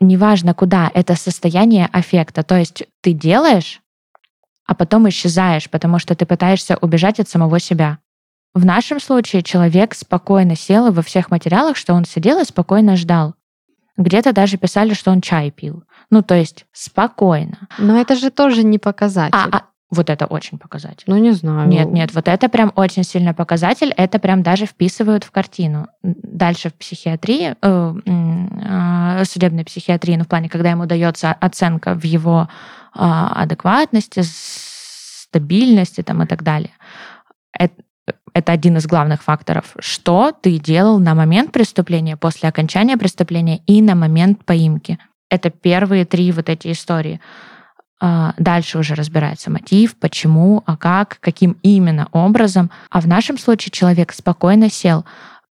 Неважно 0.01 0.55
куда, 0.55 0.91
это 0.95 1.15
состояние 1.15 1.87
аффекта. 1.93 2.43
То 2.43 2.57
есть 2.57 2.85
ты 3.03 3.13
делаешь, 3.13 3.83
а 4.65 4.75
потом 4.75 5.07
исчезаешь, 5.11 5.69
потому 5.69 5.99
что 5.99 6.15
ты 6.15 6.25
пытаешься 6.25 6.79
убежать 6.79 7.21
от 7.21 7.29
самого 7.29 7.61
себя. 7.61 7.99
В 8.55 8.65
нашем 8.65 8.99
случае 8.99 9.43
человек 9.43 9.95
спокойно 9.95 10.57
сел 10.57 10.87
и 10.87 10.93
во 10.93 11.03
всех 11.03 11.31
материалах, 11.31 11.77
что 11.77 11.93
он 11.93 12.07
сидел 12.07 12.41
и 12.41 12.45
спокойно 12.47 12.97
ждал. 12.97 13.35
Где-то 13.99 14.33
даже 14.33 14.57
писали, 14.57 14.95
что 14.95 15.11
он 15.11 15.21
чай 15.21 15.51
пил. 15.51 15.85
Ну, 16.09 16.23
то 16.23 16.35
есть 16.35 16.65
спокойно. 16.73 17.69
Но 17.79 17.99
это 17.99 18.17
же 18.17 18.31
тоже 18.31 18.65
не 18.65 18.79
показатель. 18.79 19.37
А, 19.37 19.59
а 19.59 19.63
вот 19.91 20.11
это 20.11 20.27
очень 20.27 20.59
показатель. 20.59 21.05
Ну, 21.07 21.17
не 21.17 21.31
знаю. 21.33 21.69
Нет, 21.69 21.89
нет, 21.93 22.15
вот 22.15 22.27
это 22.27 22.49
прям 22.49 22.73
очень 22.75 23.05
сильный 23.05 23.35
показатель. 23.35 23.93
Это 23.97 24.19
прям 24.19 24.43
даже 24.43 24.67
вписывают 24.67 25.23
в 25.23 25.31
картину. 25.31 25.87
Дальше 26.03 26.71
в 26.71 26.75
психиатрии, 26.75 27.55
э, 27.61 27.95
э, 28.05 29.25
судебной 29.25 29.65
психиатрии, 29.65 30.17
ну, 30.17 30.25
в 30.25 30.29
плане, 30.29 30.49
когда 30.49 30.71
ему 30.71 30.87
дается 30.87 31.33
оценка 31.33 31.95
в 31.95 32.05
его 32.05 32.49
э, 32.95 32.99
адекватности, 32.99 34.23
стабильности 34.25 36.03
там, 36.03 36.23
и 36.23 36.27
так 36.27 36.43
далее. 36.43 36.73
Это, 37.53 37.75
это 38.35 38.53
один 38.53 38.79
из 38.79 38.87
главных 38.87 39.23
факторов. 39.23 39.77
Что 39.79 40.33
ты 40.33 40.59
делал 40.59 40.99
на 40.99 41.15
момент 41.15 41.53
преступления, 41.53 42.17
после 42.17 42.49
окончания 42.49 42.97
преступления 42.97 43.59
и 43.67 43.81
на 43.83 43.95
момент 43.95 44.45
поимки. 44.45 44.99
Это 45.31 45.51
первые 45.51 46.05
три 46.05 46.33
вот 46.33 46.49
эти 46.49 46.73
истории. 46.73 47.21
А, 47.99 48.35
дальше 48.37 48.79
уже 48.79 48.95
разбирается 48.95 49.51
мотив, 49.51 49.97
почему, 49.97 50.63
а 50.67 50.77
как, 50.77 51.19
каким 51.21 51.57
именно 51.63 52.09
образом. 52.13 52.71
А 52.91 53.01
в 53.01 53.09
нашем 53.09 53.39
случае 53.39 53.71
человек 53.71 54.13
спокойно 54.13 54.69
сел. 54.71 55.07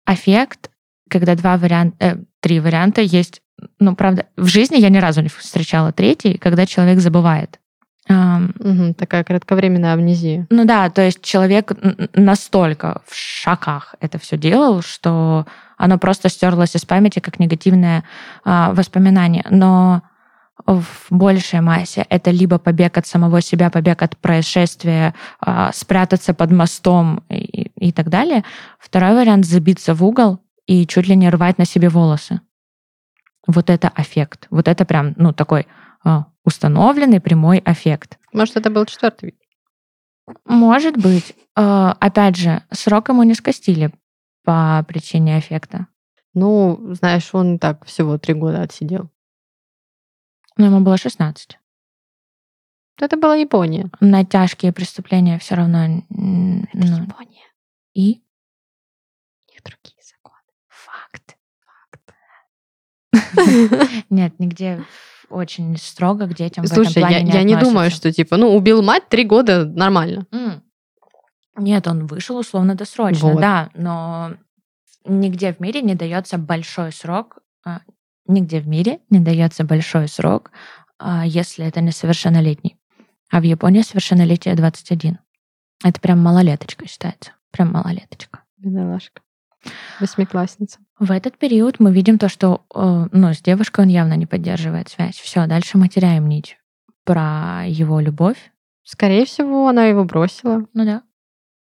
Аффект, 0.06 0.70
когда 1.10 1.36
два 1.36 1.58
варианта, 1.58 1.96
э, 2.00 2.18
три 2.42 2.60
варианта 2.60 3.02
есть, 3.02 3.42
ну, 3.80 3.96
правда, 3.96 4.28
в 4.38 4.46
жизни 4.46 4.78
я 4.78 4.90
ни 4.90 4.98
разу 4.98 5.22
не 5.22 5.30
встречала 5.30 5.92
третий, 5.92 6.38
когда 6.38 6.68
человек 6.68 7.00
забывает. 7.00 7.60
Угу, 8.08 8.94
такая 8.94 9.24
кратковременная 9.24 9.94
амнезия. 9.94 10.46
Ну 10.52 10.66
да, 10.66 10.92
то 10.92 11.02
есть 11.02 11.24
человек 11.24 11.72
настолько 12.14 13.02
в 13.08 13.16
шоках 13.16 13.96
это 14.00 14.20
все 14.20 14.38
делал, 14.38 14.84
что 14.84 15.48
оно 15.78 15.98
просто 15.98 16.30
стерлось 16.30 16.76
из 16.76 16.86
памяти 16.86 17.20
как 17.20 17.40
негативное 17.40 18.04
а, 18.44 18.74
воспоминание. 18.74 19.44
Но 19.50 20.04
в 20.66 21.08
большей 21.10 21.62
массе 21.62 22.06
это 22.10 22.32
либо 22.32 22.58
побег 22.58 22.98
от 22.98 23.06
самого 23.06 23.42
себя, 23.42 23.70
побег 23.70 24.02
от 24.02 24.18
происшествия, 24.18 25.14
а, 25.40 25.72
спрятаться 25.72 26.34
под 26.34 26.52
мостом 26.52 27.24
и, 27.30 27.72
и 27.76 27.92
так 27.92 28.10
далее. 28.10 28.44
Второй 28.80 29.16
вариант 29.16 29.46
забиться 29.46 29.94
в 29.94 30.04
угол 30.04 30.40
и 30.66 30.88
чуть 30.88 31.08
ли 31.08 31.16
не 31.16 31.30
рвать 31.30 31.58
на 31.58 31.66
себе 31.66 31.90
волосы. 31.90 32.42
Вот 33.48 33.70
это 33.70 33.90
аффект. 33.90 34.48
Вот 34.50 34.68
это 34.68 34.86
прям, 34.86 35.14
ну, 35.18 35.34
такой 35.34 35.68
а, 36.04 36.28
установленный 36.44 37.20
прямой 37.20 37.60
аффект. 37.60 38.18
Может, 38.34 38.56
это 38.58 38.70
был 38.70 38.86
четвертый 38.86 39.26
вид? 39.26 39.36
Может 40.46 40.98
быть. 40.98 41.36
А, 41.56 41.96
опять 42.00 42.38
же, 42.38 42.64
срок 42.72 43.10
ему 43.10 43.24
не 43.24 43.36
скостили 43.36 43.92
по 44.44 44.84
причине 44.88 45.38
аффекта. 45.38 45.88
Ну, 46.34 46.80
знаешь, 47.00 47.30
он 47.34 47.60
так 47.60 47.86
всего 47.86 48.18
три 48.18 48.34
года 48.34 48.62
отсидел. 48.62 49.10
Но 50.58 50.66
ему 50.66 50.82
было 50.82 50.98
16. 50.98 51.58
Это 53.00 53.18
была 53.18 53.36
Япония. 53.36 53.90
На 54.00 54.24
тяжкие 54.24 54.72
преступления 54.72 55.38
все 55.38 55.56
равно... 55.56 55.84
Это 55.84 56.06
ну, 56.10 57.04
Япония. 57.04 57.46
И? 57.94 58.22
У 59.48 59.52
них 59.52 59.62
другие 59.64 60.02
законы. 60.02 60.42
Факт. 60.70 61.38
Факт. 63.12 64.06
Нет, 64.10 64.40
нигде 64.40 64.86
очень 65.30 65.76
строго 65.78 66.28
к 66.28 66.36
детям 66.36 66.66
Слушай, 66.66 66.88
в 66.88 66.92
этом 66.92 67.02
плане 67.02 67.18
я, 67.18 67.22
не 67.24 67.32
я 67.32 67.44
не 67.44 67.58
думаю, 67.58 67.92
что 67.92 68.12
типа, 68.12 68.38
ну, 68.38 68.56
убил 68.56 68.82
мать 68.82 69.10
три 69.10 69.26
года 69.26 69.66
нормально. 69.66 70.26
Нет, 71.58 71.88
он 71.88 72.06
вышел 72.06 72.38
условно 72.38 72.76
досрочно, 72.76 73.32
Вот. 73.32 73.40
да, 73.40 73.70
но 73.74 74.34
нигде 75.06 75.54
в 75.54 75.60
мире 75.60 75.82
не 75.82 75.96
дается 75.96 76.38
большой 76.38 76.92
срок, 76.92 77.40
а, 77.66 77.80
нигде 78.28 78.60
в 78.60 78.68
мире 78.68 79.00
не 79.10 79.20
дается 79.20 79.64
большой 79.64 80.08
срок, 80.08 80.52
а, 81.00 81.26
если 81.26 81.66
это 81.66 81.82
несовершеннолетний. 81.82 82.78
А 83.32 83.40
в 83.40 83.44
Японии 83.44 83.82
совершеннолетие 83.82 84.56
21. 84.56 85.20
Это 85.84 86.00
прям 86.02 86.20
малолеточка 86.20 86.88
считается. 86.88 87.32
Прям 87.52 87.72
малолеточка. 87.72 88.42
Бедолашка. 88.58 89.22
Восьмиклассница. 90.00 90.80
В 91.00 91.12
этот 91.12 91.38
период 91.38 91.80
мы 91.80 91.92
видим 91.92 92.18
то, 92.18 92.30
что 92.30 92.66
э, 92.74 93.08
ну, 93.12 93.34
с 93.34 93.42
девушкой 93.42 93.82
он 93.86 93.90
явно 93.90 94.14
не 94.14 94.26
поддерживает 94.26 94.90
связь. 94.90 95.16
Все, 95.16 95.46
дальше 95.48 95.78
мы 95.78 95.90
теряем 95.90 96.30
нить 96.30 96.58
про 97.04 97.64
его 97.68 98.00
любовь. 98.00 98.52
Скорее 98.84 99.26
всего, 99.26 99.68
она 99.68 99.86
его 99.86 100.04
бросила, 100.06 100.66
Ну 100.74 100.86
да. 100.86 101.02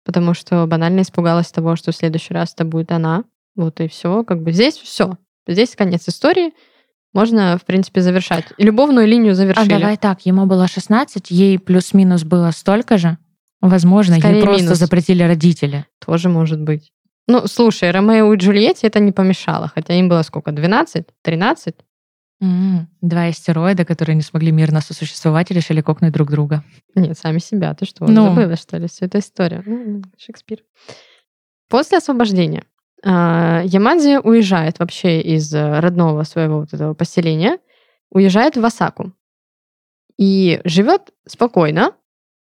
потому 0.04 0.34
что 0.34 0.66
банально 0.66 1.00
испугалась 1.00 1.50
того, 1.50 1.74
что 1.76 1.90
в 1.92 1.96
следующий 1.96 2.34
раз 2.34 2.52
это 2.54 2.64
будет 2.64 2.92
она. 2.92 3.24
Вот 3.56 3.80
и 3.80 3.88
все. 3.88 4.22
Как 4.24 4.42
бы 4.42 4.52
здесь 4.52 4.76
все. 4.76 5.16
Здесь 5.48 5.74
конец 5.74 6.08
истории. 6.08 6.52
Можно, 7.14 7.58
в 7.58 7.64
принципе, 7.64 8.02
завершать. 8.02 8.44
Любовную 8.58 9.06
линию 9.08 9.32
А 9.32 9.34
завершили. 9.34 9.68
давай 9.68 9.96
так, 9.96 10.24
ему 10.26 10.46
было 10.46 10.68
16, 10.68 11.30
ей 11.30 11.58
плюс-минус 11.58 12.22
было 12.22 12.50
столько 12.50 12.98
же. 12.98 13.16
Возможно, 13.60 14.18
Скорее 14.18 14.36
ей 14.36 14.42
просто 14.42 14.62
минус. 14.64 14.78
запретили 14.78 15.22
родители. 15.22 15.86
Тоже 16.04 16.28
может 16.28 16.60
быть. 16.60 16.92
Ну, 17.26 17.46
слушай, 17.46 17.90
Ромео 17.90 18.32
и 18.32 18.36
Джульетте 18.36 18.86
это 18.86 19.00
не 19.00 19.12
помешало, 19.12 19.68
хотя 19.74 19.94
им 19.94 20.08
было 20.08 20.22
сколько, 20.22 20.52
12, 20.52 21.06
13? 21.22 21.74
М, 22.40 22.88
Два 23.00 23.24
астероида, 23.24 23.84
которые 23.84 24.14
не 24.14 24.22
смогли 24.22 24.52
мирно 24.52 24.80
сосуществовать 24.80 25.50
и 25.50 25.54
решили 25.54 25.80
кокнуть 25.80 26.12
друг 26.12 26.30
друга. 26.30 26.62
Нет, 26.94 27.18
сами 27.18 27.38
себя. 27.38 27.74
Ты 27.74 27.84
что, 27.84 28.06
Ну. 28.06 28.26
забыла, 28.26 28.54
что 28.56 28.76
ли, 28.76 28.86
всю 28.86 29.06
эту 29.06 29.18
историю? 29.18 29.62
Ну, 29.66 30.02
Шекспир. 30.18 30.60
После 31.68 31.98
освобождения 31.98 32.62
а, 32.62 32.77
Ямадзи 33.04 34.18
уезжает 34.18 34.78
вообще 34.78 35.20
из 35.20 35.54
э, 35.54 35.80
родного 35.80 36.24
своего 36.24 36.60
вот 36.60 36.72
этого 36.72 36.94
поселения, 36.94 37.58
уезжает 38.10 38.56
в 38.56 38.64
Осаку 38.64 39.12
и 40.16 40.60
живет 40.64 41.14
спокойно 41.26 41.94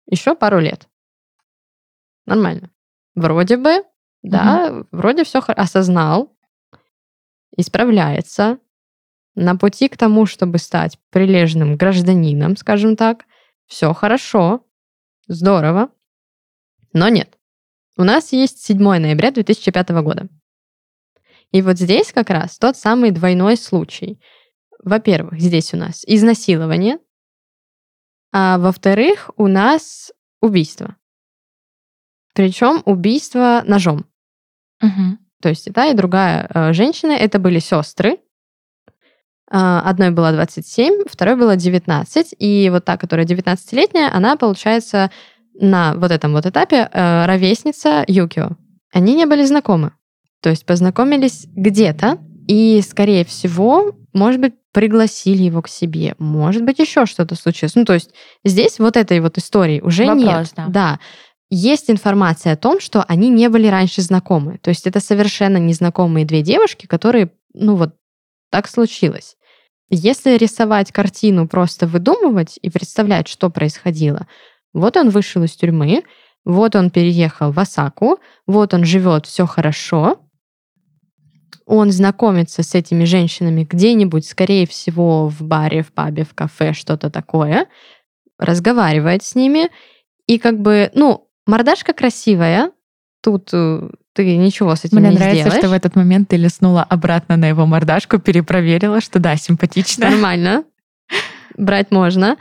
еще 0.09 0.35
пару 0.35 0.59
лет. 0.59 0.87
Нормально. 2.25 2.71
Вроде 3.13 3.57
бы, 3.57 3.83
да, 4.23 4.83
вроде 4.91 5.23
все 5.23 5.39
осознал, 5.39 6.35
исправляется, 7.55 8.59
на 9.35 9.55
пути 9.55 9.87
к 9.87 9.97
тому, 9.97 10.25
чтобы 10.25 10.57
стать 10.57 10.99
прилежным 11.09 11.77
гражданином, 11.77 12.57
скажем 12.57 12.95
так, 12.95 13.25
все 13.65 13.93
хорошо, 13.93 14.65
здорово, 15.27 15.91
но 16.93 17.09
нет. 17.09 17.37
У 17.97 18.03
нас 18.03 18.31
есть 18.31 18.63
7 18.63 18.77
ноября 18.77 19.31
2005 19.31 19.89
года. 20.01 20.27
И 21.51 21.61
вот 21.61 21.77
здесь 21.77 22.13
как 22.13 22.29
раз 22.29 22.57
тот 22.57 22.77
самый 22.77 23.11
двойной 23.11 23.57
случай. 23.57 24.21
Во-первых, 24.83 25.39
здесь 25.39 25.73
у 25.73 25.77
нас 25.77 26.03
изнасилование, 26.07 26.97
а 28.31 28.57
во-вторых, 28.57 29.29
у 29.35 29.47
нас 29.47 30.11
убийство. 30.41 30.95
Причем 32.33 32.81
убийство 32.85 33.61
ножом. 33.65 34.05
Мгм. 34.81 35.19
То 35.41 35.49
есть 35.49 35.67
и 35.67 35.71
та, 35.71 35.87
и 35.87 35.93
другая 35.93 36.47
э, 36.49 36.73
женщина, 36.73 37.11
это 37.11 37.39
были 37.39 37.59
сестры. 37.59 38.19
А, 39.49 39.81
Одной 39.81 40.11
было 40.11 40.31
27, 40.31 41.03
второй 41.09 41.35
было 41.35 41.57
19. 41.57 42.35
И 42.39 42.69
вот 42.69 42.85
та, 42.85 42.95
которая 42.97 43.25
19-летняя, 43.25 44.09
она, 44.13 44.37
получается, 44.37 45.11
на 45.61 45.93
вот 45.93 46.11
этом 46.11 46.33
вот 46.33 46.45
этапе 46.45 46.89
э, 46.91 47.25
ровесница 47.25 48.03
Юкио. 48.07 48.57
Они 48.91 49.15
не 49.15 49.25
были 49.25 49.45
знакомы. 49.45 49.93
То 50.41 50.49
есть 50.49 50.65
познакомились 50.65 51.45
где-то, 51.55 52.17
и, 52.47 52.81
скорее 52.81 53.23
всего, 53.23 53.95
может 54.11 54.41
быть, 54.41 54.55
пригласили 54.73 55.43
его 55.43 55.61
к 55.61 55.69
себе. 55.69 56.15
Может 56.17 56.63
быть, 56.63 56.79
еще 56.79 57.05
что-то 57.05 57.35
случилось. 57.35 57.75
Ну, 57.75 57.85
то 57.85 57.93
есть 57.93 58.11
здесь 58.43 58.79
вот 58.79 58.97
этой 58.97 59.19
вот 59.19 59.37
истории 59.37 59.79
уже 59.81 60.05
Вопрос, 60.05 60.25
нет. 60.25 60.53
да. 60.55 60.65
да. 60.67 60.99
Есть 61.49 61.91
информация 61.91 62.53
о 62.53 62.57
том, 62.57 62.79
что 62.79 63.03
они 63.03 63.29
не 63.29 63.49
были 63.49 63.67
раньше 63.67 64.01
знакомы. 64.01 64.57
То 64.61 64.69
есть 64.69 64.87
это 64.87 64.99
совершенно 64.99 65.57
незнакомые 65.57 66.25
две 66.25 66.41
девушки, 66.41 66.87
которые, 66.87 67.31
ну 67.53 67.75
вот, 67.75 67.93
так 68.49 68.67
случилось. 68.67 69.35
Если 69.89 70.37
рисовать 70.37 70.93
картину, 70.93 71.49
просто 71.49 71.85
выдумывать 71.85 72.57
и 72.61 72.69
представлять, 72.69 73.27
что 73.27 73.49
происходило, 73.49 74.27
вот 74.73 74.97
он 74.97 75.09
вышел 75.09 75.43
из 75.43 75.51
тюрьмы, 75.51 76.03
вот 76.45 76.75
он 76.75 76.89
переехал 76.89 77.51
в 77.51 77.59
Осаку, 77.59 78.19
вот 78.47 78.73
он 78.73 78.85
живет, 78.85 79.25
все 79.25 79.45
хорошо, 79.45 80.19
он 81.65 81.91
знакомится 81.91 82.63
с 82.63 82.75
этими 82.75 83.05
женщинами 83.05 83.67
где-нибудь, 83.69 84.27
скорее 84.27 84.67
всего, 84.67 85.29
в 85.29 85.41
баре, 85.41 85.83
в 85.83 85.93
пабе, 85.93 86.23
в 86.25 86.33
кафе, 86.33 86.73
что-то 86.73 87.09
такое, 87.09 87.67
разговаривает 88.39 89.23
с 89.23 89.35
ними, 89.35 89.69
и 90.27 90.39
как 90.39 90.59
бы, 90.59 90.91
ну, 90.95 91.29
мордашка 91.45 91.93
красивая, 91.93 92.71
тут 93.21 93.49
э, 93.53 93.89
ты 94.13 94.35
ничего 94.37 94.75
с 94.75 94.85
этим 94.85 94.97
Мне 94.97 95.09
не 95.09 95.15
нравится, 95.15 95.41
сделаешь. 95.41 95.59
что 95.59 95.69
в 95.69 95.73
этот 95.73 95.95
момент 95.95 96.29
ты 96.29 96.37
листнула 96.37 96.83
обратно 96.83 97.37
на 97.37 97.47
его 97.47 97.65
мордашку, 97.65 98.19
перепроверила, 98.19 98.99
что 98.99 99.19
да, 99.19 99.35
симпатично. 99.35 100.09
Нормально. 100.09 100.63
Брать 101.57 101.91
можно. 101.91 102.37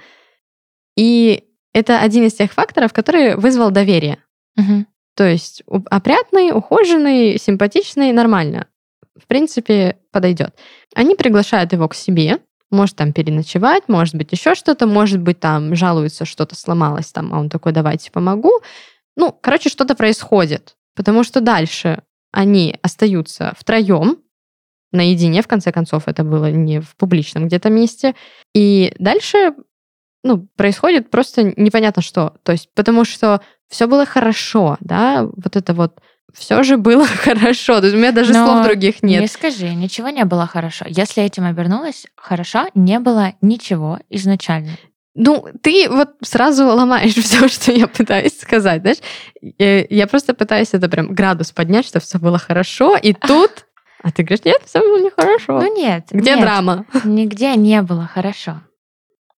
И 0.96 1.44
это 1.72 2.00
один 2.00 2.26
из 2.26 2.34
тех 2.34 2.52
факторов, 2.52 2.92
который 2.92 3.36
вызвал 3.36 3.70
доверие. 3.70 4.18
Мгм. 4.56 4.86
То 5.16 5.28
есть 5.28 5.62
опрятный, 5.90 6.52
ухоженный, 6.52 7.38
симпатичный, 7.38 8.12
нормально. 8.12 8.66
В 9.16 9.26
принципе, 9.26 9.98
подойдет. 10.12 10.54
Они 10.94 11.14
приглашают 11.14 11.72
его 11.72 11.88
к 11.88 11.94
себе, 11.94 12.38
может 12.70 12.96
там 12.96 13.12
переночевать, 13.12 13.88
может 13.88 14.14
быть 14.14 14.32
еще 14.32 14.54
что-то, 14.54 14.86
может 14.86 15.20
быть 15.20 15.40
там 15.40 15.74
жалуется, 15.74 16.24
что-то 16.24 16.54
сломалось 16.54 17.12
там, 17.12 17.34
а 17.34 17.40
он 17.40 17.50
такой, 17.50 17.72
давайте 17.72 18.10
помогу. 18.10 18.60
Ну, 19.16 19.36
короче, 19.40 19.68
что-то 19.68 19.94
происходит, 19.94 20.76
потому 20.94 21.24
что 21.24 21.40
дальше 21.40 22.02
они 22.32 22.78
остаются 22.82 23.52
втроем, 23.58 24.18
наедине, 24.92 25.42
в 25.42 25.48
конце 25.48 25.72
концов, 25.72 26.04
это 26.06 26.24
было 26.24 26.50
не 26.50 26.80
в 26.80 26.96
публичном 26.96 27.46
где-то 27.46 27.70
месте. 27.70 28.14
И 28.54 28.92
дальше 28.98 29.54
ну, 30.22 30.48
происходит 30.56 31.10
просто 31.10 31.54
непонятно 31.56 32.02
что. 32.02 32.34
То 32.42 32.52
есть, 32.52 32.68
потому 32.74 33.04
что 33.04 33.40
все 33.68 33.86
было 33.86 34.04
хорошо, 34.04 34.76
да, 34.80 35.24
вот 35.24 35.56
это 35.56 35.74
вот 35.74 36.00
все 36.34 36.62
же 36.62 36.76
было 36.76 37.06
хорошо. 37.24 37.80
То 37.80 37.86
есть 37.86 37.96
у 37.96 37.98
меня 37.98 38.12
даже 38.12 38.32
Но 38.32 38.46
слов 38.46 38.64
других 38.64 39.02
нет. 39.02 39.22
Не 39.22 39.28
скажи, 39.28 39.68
ничего 39.74 40.08
не 40.08 40.24
было 40.24 40.46
хорошо. 40.46 40.84
Если 40.88 41.22
этим 41.22 41.44
обернулось 41.44 42.06
хорошо, 42.16 42.66
не 42.74 42.98
было 42.98 43.32
ничего 43.40 43.98
изначально. 44.08 44.72
Ну, 45.14 45.46
ты 45.62 45.88
вот 45.90 46.10
сразу 46.22 46.66
ломаешь 46.66 47.14
все, 47.16 47.48
что 47.48 47.72
я 47.72 47.88
пытаюсь 47.88 48.38
сказать, 48.38 48.82
знаешь? 48.82 48.98
Я 49.58 50.06
просто 50.06 50.34
пытаюсь 50.34 50.72
это 50.72 50.88
прям 50.88 51.12
градус 51.14 51.52
поднять, 51.52 51.86
что 51.86 52.00
все 52.00 52.18
было 52.18 52.38
хорошо, 52.38 52.96
и 52.96 53.12
тут... 53.12 53.66
А 54.02 54.10
ты 54.12 54.22
говоришь, 54.22 54.46
нет, 54.46 54.62
все 54.64 54.80
было 54.80 54.98
нехорошо. 54.98 55.60
Ну 55.60 55.76
нет. 55.76 56.06
Где 56.10 56.30
нет, 56.30 56.40
драма? 56.40 56.86
Нигде 57.04 57.54
не 57.56 57.82
было 57.82 58.06
хорошо. 58.06 58.62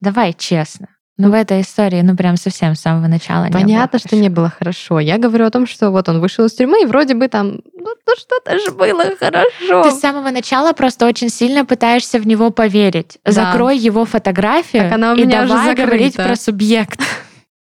Давай 0.02 0.34
честно. 0.34 0.88
Ну, 1.16 1.30
в 1.30 1.34
этой 1.34 1.60
истории, 1.60 2.00
ну, 2.00 2.16
прям 2.16 2.36
совсем 2.36 2.74
с 2.74 2.80
самого 2.80 3.06
начала 3.06 3.46
Понятно, 3.52 3.96
не 3.96 4.00
что 4.00 4.16
не 4.16 4.28
было 4.28 4.50
хорошо. 4.50 4.98
Я 4.98 5.18
говорю 5.18 5.46
о 5.46 5.50
том, 5.50 5.68
что 5.68 5.90
вот 5.90 6.08
он 6.08 6.20
вышел 6.20 6.46
из 6.46 6.52
тюрьмы, 6.54 6.82
и 6.82 6.86
вроде 6.86 7.14
бы 7.14 7.28
там, 7.28 7.60
ну, 7.74 7.94
ну 8.06 8.14
что-то 8.16 8.58
же 8.58 8.72
было 8.72 9.04
хорошо. 9.16 9.84
Ты 9.84 9.90
с 9.92 10.00
самого 10.00 10.30
начала 10.30 10.72
просто 10.72 11.06
очень 11.06 11.28
сильно 11.28 11.64
пытаешься 11.64 12.18
в 12.18 12.26
него 12.26 12.50
поверить. 12.50 13.18
Да. 13.24 13.30
Закрой 13.30 13.78
его 13.78 14.04
фотографию 14.04 14.82
так 14.82 14.92
она 14.92 15.12
у 15.12 15.14
меня 15.14 15.44
и 15.44 15.46
давай 15.46 15.72
уже 15.72 15.74
говорить 15.84 16.16
про 16.16 16.34
субъект. 16.34 17.00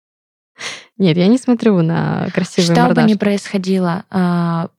Нет, 0.98 1.18
я 1.18 1.28
не 1.28 1.38
смотрю 1.38 1.82
на 1.82 2.28
красивые 2.34 2.74
Что 2.74 2.86
мордашки. 2.86 3.08
бы 3.08 3.14
ни 3.14 3.18
происходило, 3.18 4.06
а, 4.10 4.70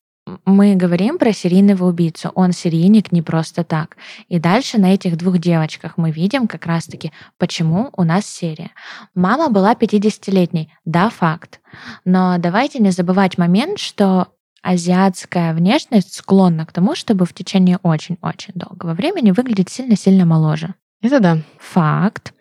мы 0.45 0.77
говорим 0.77 1.19
про 1.19 1.33
серийного 1.33 1.87
убийцу. 1.87 2.31
Он 2.35 2.53
серийник 2.53 3.11
не 3.11 3.23
просто 3.23 3.65
так. 3.65 3.97
И 4.29 4.39
дальше 4.39 4.79
на 4.79 4.95
этих 4.95 5.17
двух 5.17 5.39
девочках 5.39 5.95
мы 5.97 6.11
видим 6.11 6.47
как 6.47 6.67
раз-таки, 6.67 7.13
почему 7.39 7.91
у 7.97 8.05
нас 8.05 8.27
серия. 8.27 8.71
Мама 9.15 9.49
была 9.49 9.75
50-летней, 9.75 10.73
да, 10.85 11.11
факт. 11.11 11.61
Но 12.05 12.37
давайте 12.39 12.79
не 12.79 12.91
забывать 12.91 13.37
момент, 13.37 13.79
что 13.79 14.29
азиатская 14.63 15.55
внешность 15.55 16.15
склонна 16.15 16.67
к 16.67 16.73
тому, 16.73 16.95
чтобы 16.95 17.27
в 17.27 17.35
течение 17.35 17.79
очень-очень 17.83 18.55
долгого 18.55 18.95
времени 18.95 19.33
выглядеть 19.33 19.71
сильно-сильно 19.71 20.25
моложе. 20.25 20.75
Это 21.03 21.19
да. 21.19 21.39
Факт. 21.59 22.33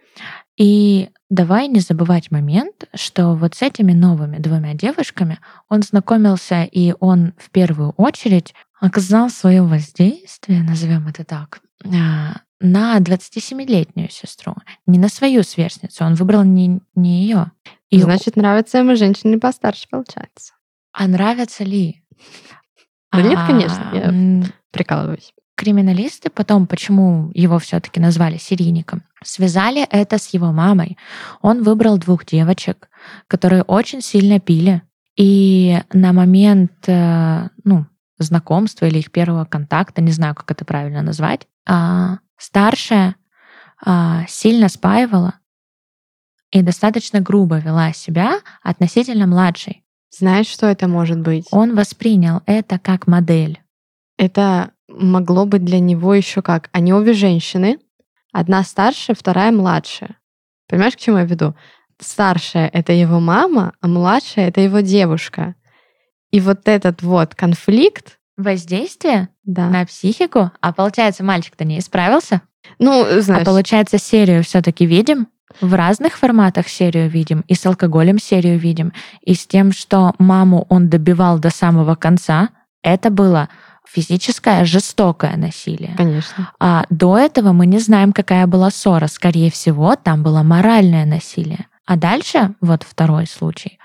И 0.61 1.09
давай 1.31 1.67
не 1.67 1.79
забывать 1.79 2.29
момент, 2.29 2.87
что 2.93 3.33
вот 3.33 3.55
с 3.55 3.63
этими 3.63 3.93
новыми 3.93 4.37
двумя 4.37 4.75
девушками 4.75 5.39
он 5.69 5.81
знакомился, 5.81 6.65
и 6.65 6.93
он 6.99 7.33
в 7.39 7.49
первую 7.49 7.93
очередь 7.97 8.53
оказал 8.79 9.31
свое 9.31 9.63
воздействие, 9.63 10.61
назовем 10.61 11.07
это 11.07 11.23
так, 11.23 11.61
а, 11.83 12.41
на 12.59 12.99
27-летнюю 12.99 14.11
сестру, 14.11 14.53
не 14.85 14.99
на 14.99 15.09
свою 15.09 15.41
сверстницу. 15.41 16.05
Он 16.05 16.13
выбрал 16.13 16.43
не, 16.43 16.79
не 16.93 17.23
ее. 17.23 17.51
И 17.89 17.99
Значит, 17.99 18.35
нравятся 18.35 18.77
ему 18.77 18.95
женщины 18.95 19.39
постарше, 19.39 19.87
получается. 19.89 20.53
А 20.91 21.07
нравятся 21.07 21.63
ли? 21.63 22.03
Да 23.11 23.23
нет, 23.23 23.39
конечно, 23.47 23.89
я 23.93 24.51
прикалываюсь 24.69 25.33
криминалисты 25.55 26.29
потом, 26.29 26.67
почему 26.67 27.31
его 27.33 27.59
все-таки 27.59 27.99
назвали 27.99 28.37
серийником, 28.37 29.03
связали 29.23 29.85
это 29.89 30.17
с 30.17 30.27
его 30.33 30.51
мамой. 30.51 30.97
Он 31.41 31.63
выбрал 31.63 31.97
двух 31.97 32.25
девочек, 32.25 32.89
которые 33.27 33.63
очень 33.63 34.01
сильно 34.01 34.39
пили. 34.39 34.81
И 35.17 35.79
на 35.91 36.13
момент 36.13 36.71
э, 36.87 37.49
ну, 37.63 37.85
знакомства 38.17 38.85
или 38.85 38.99
их 38.99 39.11
первого 39.11 39.45
контакта, 39.45 40.01
не 40.01 40.11
знаю, 40.11 40.35
как 40.35 40.49
это 40.51 40.65
правильно 40.65 41.01
назвать, 41.01 41.47
а, 41.67 42.19
старшая 42.37 43.15
а, 43.83 44.25
сильно 44.27 44.69
спаивала 44.69 45.35
и 46.51 46.61
достаточно 46.61 47.21
грубо 47.21 47.57
вела 47.59 47.93
себя 47.93 48.39
относительно 48.61 49.27
младшей. 49.27 49.83
Знаешь, 50.09 50.47
что 50.47 50.67
это 50.67 50.87
может 50.87 51.19
быть? 51.19 51.47
Он 51.51 51.75
воспринял 51.75 52.41
это 52.45 52.79
как 52.79 53.07
модель. 53.07 53.61
Это 54.17 54.71
могло 54.91 55.45
быть 55.45 55.63
для 55.63 55.79
него 55.79 56.13
еще 56.13 56.41
как? 56.41 56.69
Они 56.71 56.93
обе 56.93 57.13
женщины, 57.13 57.79
одна 58.31 58.63
старшая, 58.63 59.15
вторая 59.15 59.51
младшая. 59.51 60.17
Понимаешь, 60.67 60.95
к 60.95 60.99
чему 60.99 61.17
я 61.17 61.25
веду? 61.25 61.55
Старшая— 61.99 62.67
это 62.73 62.93
его 62.93 63.19
мама, 63.19 63.73
а 63.81 63.87
младшая— 63.87 64.47
это 64.49 64.61
его 64.61 64.79
девушка. 64.79 65.55
И 66.31 66.39
вот 66.39 66.67
этот 66.67 67.01
вот 67.01 67.35
конфликт... 67.35 68.17
Воздействие 68.37 69.29
да. 69.43 69.69
на 69.69 69.85
психику? 69.85 70.51
А 70.61 70.73
получается, 70.73 71.23
мальчик-то 71.23 71.63
не 71.63 71.77
исправился? 71.77 72.41
Ну, 72.79 73.05
знаешь... 73.21 73.43
А 73.43 73.45
получается, 73.45 73.97
серию 73.99 74.43
все 74.43 74.61
таки 74.61 74.85
видим? 74.85 75.27
В 75.59 75.73
разных 75.73 76.17
форматах 76.17 76.67
серию 76.69 77.09
видим. 77.09 77.43
И 77.47 77.53
с 77.53 77.65
алкоголем 77.65 78.17
серию 78.17 78.57
видим. 78.57 78.93
И 79.21 79.33
с 79.33 79.45
тем, 79.45 79.71
что 79.71 80.15
маму 80.17 80.65
он 80.69 80.89
добивал 80.89 81.37
до 81.37 81.49
самого 81.49 81.95
конца. 81.95 82.49
Это 82.81 83.09
было 83.09 83.49
физическое, 83.91 84.65
жестокое 84.65 85.35
насилие. 85.37 85.95
Конечно. 85.97 86.51
А 86.59 86.85
до 86.89 87.17
этого 87.17 87.51
мы 87.51 87.65
не 87.65 87.79
знаем, 87.79 88.13
какая 88.13 88.47
была 88.47 88.71
ссора. 88.71 89.07
Скорее 89.07 89.51
всего, 89.51 89.95
там 89.95 90.23
было 90.23 90.43
моральное 90.43 91.05
насилие. 91.05 91.67
А 91.85 91.97
дальше, 91.97 92.55
вот 92.61 92.83
второй 92.83 93.27
случай, 93.27 93.79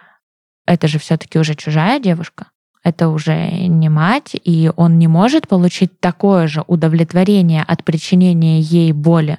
это 0.66 0.88
же 0.88 0.98
все-таки 0.98 1.38
уже 1.38 1.54
чужая 1.54 1.98
девушка. 1.98 2.46
Это 2.84 3.08
уже 3.08 3.50
не 3.50 3.88
мать, 3.88 4.36
и 4.44 4.70
он 4.76 4.98
не 4.98 5.08
может 5.08 5.48
получить 5.48 5.98
такое 5.98 6.46
же 6.46 6.62
удовлетворение 6.68 7.64
от 7.64 7.82
причинения 7.82 8.60
ей 8.60 8.92
боли, 8.92 9.38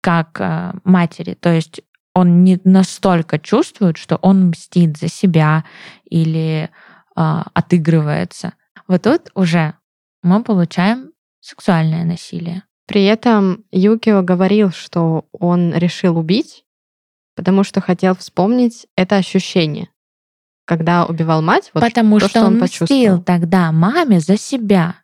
как 0.00 0.40
э, 0.40 0.74
матери. 0.84 1.34
То 1.34 1.52
есть 1.52 1.80
он 2.14 2.44
не 2.44 2.60
настолько 2.62 3.40
чувствует, 3.40 3.96
что 3.96 4.14
он 4.16 4.50
мстит 4.50 4.96
за 4.96 5.08
себя 5.08 5.64
или 6.08 6.70
э, 7.16 7.42
отыгрывается. 7.52 8.52
Вот 8.86 9.02
тут 9.02 9.30
уже 9.34 9.74
мы 10.24 10.42
получаем 10.42 11.12
сексуальное 11.40 12.04
насилие. 12.04 12.64
При 12.86 13.04
этом 13.04 13.64
Юкио 13.70 14.22
говорил, 14.22 14.70
что 14.70 15.26
он 15.32 15.74
решил 15.74 16.18
убить, 16.18 16.64
потому 17.36 17.64
что 17.64 17.80
хотел 17.80 18.14
вспомнить 18.16 18.86
это 18.96 19.16
ощущение, 19.16 19.88
когда 20.66 21.06
убивал 21.06 21.42
мать. 21.42 21.70
Вот 21.74 21.82
потому 21.82 22.18
то, 22.18 22.28
что, 22.28 22.38
что 22.40 22.46
он, 22.46 22.56
он 22.56 22.62
мстил 22.62 23.22
тогда 23.22 23.70
маме 23.72 24.20
за 24.20 24.36
себя, 24.36 24.96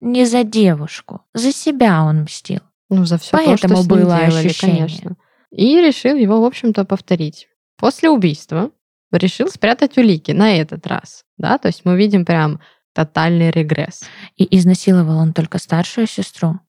не 0.00 0.24
за 0.24 0.44
девушку, 0.44 1.22
за 1.32 1.52
себя 1.52 2.02
он 2.02 2.22
мстил. 2.22 2.60
Ну 2.90 3.04
за 3.06 3.18
все 3.18 3.30
Поэтому 3.32 3.76
то, 3.76 3.80
что 3.82 3.88
было 3.88 4.18
делали, 4.18 4.46
ощущение. 4.46 4.76
конечно. 4.86 5.16
И 5.50 5.80
решил 5.80 6.16
его, 6.16 6.40
в 6.40 6.44
общем-то, 6.44 6.84
повторить. 6.84 7.48
После 7.78 8.10
убийства 8.10 8.70
решил 9.10 9.48
спрятать 9.48 9.96
улики 9.96 10.30
на 10.32 10.56
этот 10.56 10.86
раз. 10.86 11.24
Да, 11.36 11.58
то 11.58 11.68
есть 11.68 11.84
мы 11.84 11.96
видим 11.96 12.24
прям 12.24 12.60
Тотальный 12.94 13.50
регресс. 13.50 14.04
И 14.36 14.56
изнасиловал 14.56 15.18
он 15.18 15.32
только 15.32 15.58
старшую 15.58 16.06
сестру, 16.06 16.60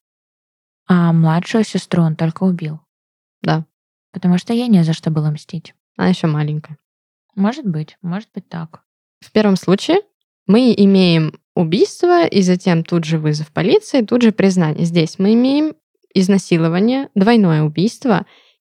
а 0.88 1.12
младшую 1.14 1.64
сестру 1.64 2.04
он 2.04 2.16
только 2.16 2.44
убил. 2.44 2.80
Да. 3.42 3.66
Потому 4.12 4.38
что 4.38 4.54
ей 4.54 4.68
не 4.68 4.84
за 4.84 4.94
что 4.94 5.10
было 5.12 5.30
мстить. 5.32 5.74
Она 5.98 6.10
еще 6.10 6.28
маленькая. 6.28 6.78
Может 7.36 7.66
быть, 7.66 7.98
может 8.02 8.30
быть 8.34 8.48
так. 8.48 8.84
В 9.20 9.32
первом 9.32 9.56
случае 9.56 9.98
мы 10.46 10.74
имеем 10.76 11.40
убийство 11.56 12.26
и 12.26 12.42
затем 12.42 12.84
тут 12.84 13.06
же 13.06 13.18
вызов 13.18 13.52
полиции, 13.52 14.02
тут 14.02 14.22
же 14.22 14.32
признание. 14.32 14.86
Здесь 14.86 15.20
мы 15.20 15.34
имеем 15.34 15.76
изнасилование, 16.14 17.10
двойное 17.16 17.64
убийство 17.64 18.26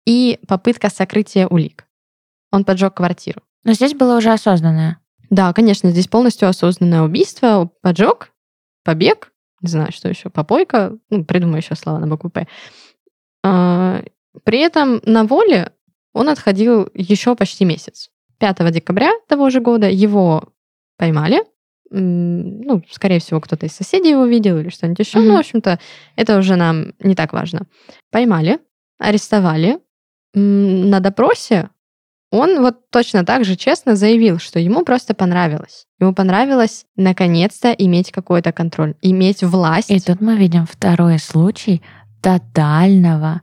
и 0.06 0.38
попытка 0.48 0.90
сокрытия 0.90 1.46
улик. 1.46 1.86
Он 2.50 2.64
поджег 2.64 2.94
квартиру. 2.94 3.42
Но 3.64 3.72
здесь 3.72 3.94
было 3.94 4.16
уже 4.16 4.32
осознанное. 4.32 4.98
Да, 5.30 5.52
конечно, 5.52 5.90
здесь 5.90 6.08
полностью 6.08 6.48
осознанное 6.48 7.02
убийство, 7.02 7.70
поджог, 7.82 8.30
побег, 8.84 9.32
не 9.60 9.68
знаю, 9.68 9.92
что 9.92 10.08
еще, 10.08 10.30
попойка, 10.30 10.96
ну, 11.10 11.24
придумаю 11.24 11.58
еще 11.58 11.74
слова 11.74 11.98
на 11.98 12.06
букву 12.06 12.30
П. 12.30 12.46
А, 13.42 14.02
при 14.44 14.58
этом 14.58 15.00
на 15.04 15.24
воле 15.24 15.72
он 16.12 16.28
отходил 16.28 16.88
еще 16.94 17.34
почти 17.34 17.64
месяц. 17.64 18.10
5 18.38 18.70
декабря 18.70 19.10
того 19.28 19.50
же 19.50 19.60
года 19.60 19.88
его 19.88 20.52
поймали. 20.96 21.42
Ну, 21.90 22.82
скорее 22.90 23.20
всего, 23.20 23.40
кто-то 23.40 23.66
из 23.66 23.72
соседей 23.72 24.10
его 24.10 24.24
видел 24.24 24.58
или 24.58 24.68
что-нибудь 24.68 24.98
еще. 24.98 25.18
Mm-hmm. 25.18 25.22
Ну, 25.22 25.36
в 25.36 25.38
общем-то, 25.38 25.78
это 26.16 26.38
уже 26.38 26.56
нам 26.56 26.92
не 26.98 27.14
так 27.14 27.32
важно. 27.32 27.66
Поймали, 28.10 28.58
арестовали. 28.98 29.78
На 30.34 30.98
допросе 30.98 31.70
он 32.34 32.60
вот 32.62 32.90
точно 32.90 33.24
так 33.24 33.44
же 33.44 33.54
честно 33.54 33.94
заявил, 33.94 34.38
что 34.38 34.58
ему 34.58 34.84
просто 34.84 35.14
понравилось. 35.14 35.86
Ему 36.00 36.12
понравилось 36.12 36.84
наконец-то 36.96 37.70
иметь 37.70 38.10
какой-то 38.10 38.50
контроль, 38.52 38.94
иметь 39.02 39.42
власть. 39.44 39.90
И 39.90 40.00
тут 40.00 40.20
мы 40.20 40.36
видим 40.36 40.66
второй 40.66 41.18
случай 41.20 41.80
тотального, 42.20 43.42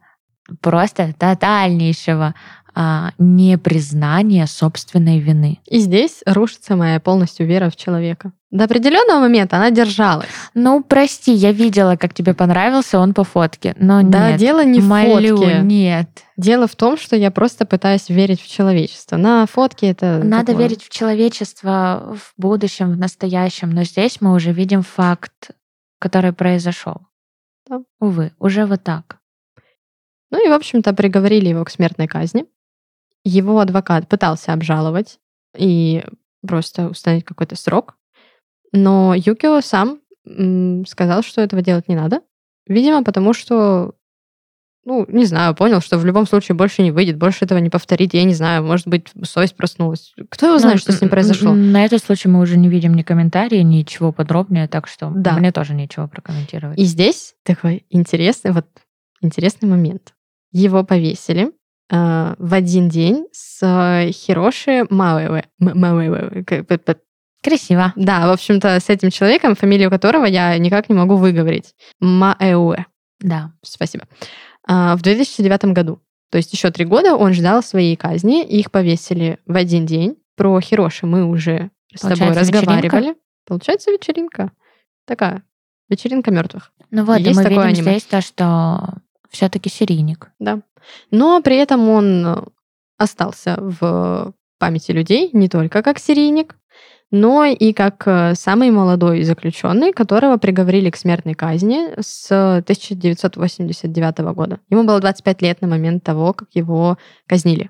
просто 0.59 1.13
тотальнейшего 1.17 2.35
а, 2.73 3.11
непризнания 3.17 4.45
собственной 4.47 5.19
вины. 5.19 5.59
И 5.65 5.79
здесь 5.79 6.21
рушится 6.25 6.75
моя 6.75 6.99
полностью 6.99 7.45
вера 7.45 7.69
в 7.69 7.75
человека. 7.75 8.31
До 8.49 8.65
определенного 8.65 9.19
момента 9.19 9.57
она 9.57 9.71
держалась. 9.71 10.27
Ну, 10.53 10.83
прости, 10.83 11.33
я 11.33 11.53
видела, 11.53 11.95
как 11.95 12.13
тебе 12.13 12.33
понравился 12.33 12.99
он 12.99 13.13
по 13.13 13.23
фотке, 13.23 13.75
но 13.77 14.01
да, 14.03 14.31
нет. 14.31 14.39
дело 14.39 14.63
не 14.63 14.81
Молю, 14.81 15.37
в 15.37 15.39
фотке. 15.39 15.59
нет. 15.61 16.09
Дело 16.41 16.65
в 16.65 16.75
том, 16.75 16.97
что 16.97 17.15
я 17.15 17.29
просто 17.29 17.67
пытаюсь 17.67 18.09
верить 18.09 18.41
в 18.41 18.47
человечество. 18.49 19.15
На 19.15 19.45
фотке 19.45 19.91
это 19.91 20.23
Надо 20.23 20.47
такое. 20.47 20.63
верить 20.63 20.83
в 20.83 20.89
человечество 20.89 22.17
в 22.17 22.33
будущем, 22.35 22.91
в 22.91 22.97
настоящем, 22.97 23.69
но 23.69 23.83
здесь 23.83 24.21
мы 24.21 24.33
уже 24.33 24.51
видим 24.51 24.81
факт, 24.81 25.51
который 25.99 26.33
произошел. 26.33 27.01
Да. 27.69 27.83
Увы, 27.99 28.31
уже 28.39 28.65
вот 28.65 28.83
так. 28.83 29.19
Ну 30.31 30.43
и, 30.43 30.49
в 30.49 30.53
общем-то, 30.53 30.93
приговорили 30.93 31.49
его 31.49 31.63
к 31.63 31.69
смертной 31.69 32.07
казни. 32.07 32.47
Его 33.23 33.59
адвокат 33.59 34.07
пытался 34.07 34.51
обжаловать 34.53 35.19
и 35.55 36.03
просто 36.47 36.89
установить 36.89 37.25
какой-то 37.25 37.55
срок. 37.55 37.97
Но 38.71 39.13
Юкио 39.15 39.61
сам 39.61 39.99
сказал, 40.87 41.21
что 41.21 41.41
этого 41.41 41.61
делать 41.61 41.87
не 41.87 41.95
надо. 41.95 42.21
Видимо, 42.65 43.03
потому 43.03 43.33
что, 43.33 43.93
ну, 44.85 45.05
не 45.07 45.25
знаю, 45.25 45.53
понял, 45.55 45.79
что 45.81 45.97
в 45.97 46.05
любом 46.05 46.25
случае 46.25 46.55
больше 46.55 46.81
не 46.81 46.91
выйдет, 46.91 47.17
больше 47.17 47.45
этого 47.45 47.59
не 47.59 47.69
повторит. 47.69 48.13
Я 48.13 48.23
не 48.23 48.33
знаю, 48.33 48.63
может 48.63 48.87
быть, 48.87 49.07
совесть 49.23 49.55
проснулась. 49.55 50.13
Кто 50.29 50.47
его 50.47 50.57
знает, 50.57 50.75
Ну, 50.75 50.79
что 50.81 50.91
с 50.91 51.01
ним 51.01 51.09
произошло? 51.09 51.53
На 51.53 51.85
этот 51.85 52.03
случай 52.03 52.27
мы 52.29 52.39
уже 52.39 52.57
не 52.57 52.67
видим 52.69 52.93
ни 52.95 53.03
комментарии, 53.03 53.59
ничего 53.61 54.11
подробнее, 54.11 54.67
так 54.67 54.87
что 54.87 55.11
Да. 55.15 55.33
мне 55.33 55.51
тоже 55.51 55.73
нечего 55.73 56.07
прокомментировать. 56.07 56.79
И 56.79 56.83
здесь 56.85 57.35
такой 57.43 57.85
интересный, 57.89 58.51
вот 58.51 58.65
интересный 59.21 59.69
момент. 59.69 60.13
Его 60.51 60.83
повесили 60.83 61.51
э, 61.93 62.35
в 62.39 62.53
один 62.53 62.89
день 62.89 63.27
с 63.33 63.59
э, 63.61 64.11
Хироши 64.11 64.85
Мауэуэ. 64.89 65.43
М- 65.61 65.79
Мауэуэ. 65.79 66.43
Как 66.43 66.65
бы- 66.67 66.77
п- 66.77 66.95
Красиво. 67.43 67.91
Да, 67.95 68.27
в 68.27 68.31
общем-то, 68.31 68.79
с 68.79 68.87
этим 68.89 69.09
человеком, 69.09 69.55
фамилию 69.55 69.89
которого 69.89 70.25
я 70.25 70.57
никак 70.57 70.89
не 70.89 70.95
могу 70.95 71.15
выговорить. 71.17 71.73
Маэуэ. 71.99 72.85
Да. 73.19 73.51
Спасибо. 73.63 74.05
А, 74.67 74.95
В 74.95 75.01
2009 75.01 75.65
году. 75.73 75.99
То 76.29 76.37
есть 76.37 76.53
еще 76.53 76.71
три 76.71 76.85
года 76.85 77.15
он 77.15 77.33
ждал 77.33 77.61
своей 77.61 77.95
казни. 77.95 78.43
Их 78.45 78.71
повесили 78.71 79.39
в 79.45 79.55
один 79.55 79.85
день. 79.85 80.17
Про 80.35 80.59
Хироши 80.61 81.05
мы 81.05 81.25
уже 81.25 81.71
с 81.93 82.01
тобой 82.01 82.17
Получается, 82.17 82.39
разговаривали. 82.53 83.15
Получается 83.45 83.91
вечеринка. 83.91 84.51
Такая. 85.05 85.43
Вечеринка 85.89 86.31
мертвых. 86.31 86.71
Ну 86.89 87.03
вот, 87.03 87.19
Есть 87.19 87.35
мы 87.37 87.43
такое 87.43 87.67
видим 87.67 87.81
аниме. 87.81 87.91
здесь 87.99 88.03
то, 88.03 88.21
что 88.21 88.93
все-таки 89.29 89.69
серийник. 89.69 90.31
Да. 90.39 90.61
Но 91.09 91.41
при 91.41 91.57
этом 91.57 91.89
он 91.89 92.47
остался 92.97 93.57
в 93.59 94.33
памяти 94.57 94.91
людей 94.91 95.29
не 95.33 95.49
только 95.49 95.81
как 95.83 95.99
серийник, 95.99 96.55
но 97.11 97.43
и 97.43 97.73
как 97.73 98.07
э, 98.07 98.35
самый 98.35 98.71
молодой 98.71 99.23
заключенный, 99.23 99.91
которого 99.91 100.37
приговорили 100.37 100.89
к 100.89 100.95
смертной 100.95 101.33
казни 101.33 101.89
с 101.99 102.31
1989 102.31 104.17
года. 104.33 104.59
Ему 104.69 104.83
было 104.85 105.01
25 105.01 105.41
лет 105.41 105.61
на 105.61 105.67
момент 105.67 106.03
того, 106.03 106.33
как 106.33 106.47
его 106.53 106.97
казнили. 107.27 107.69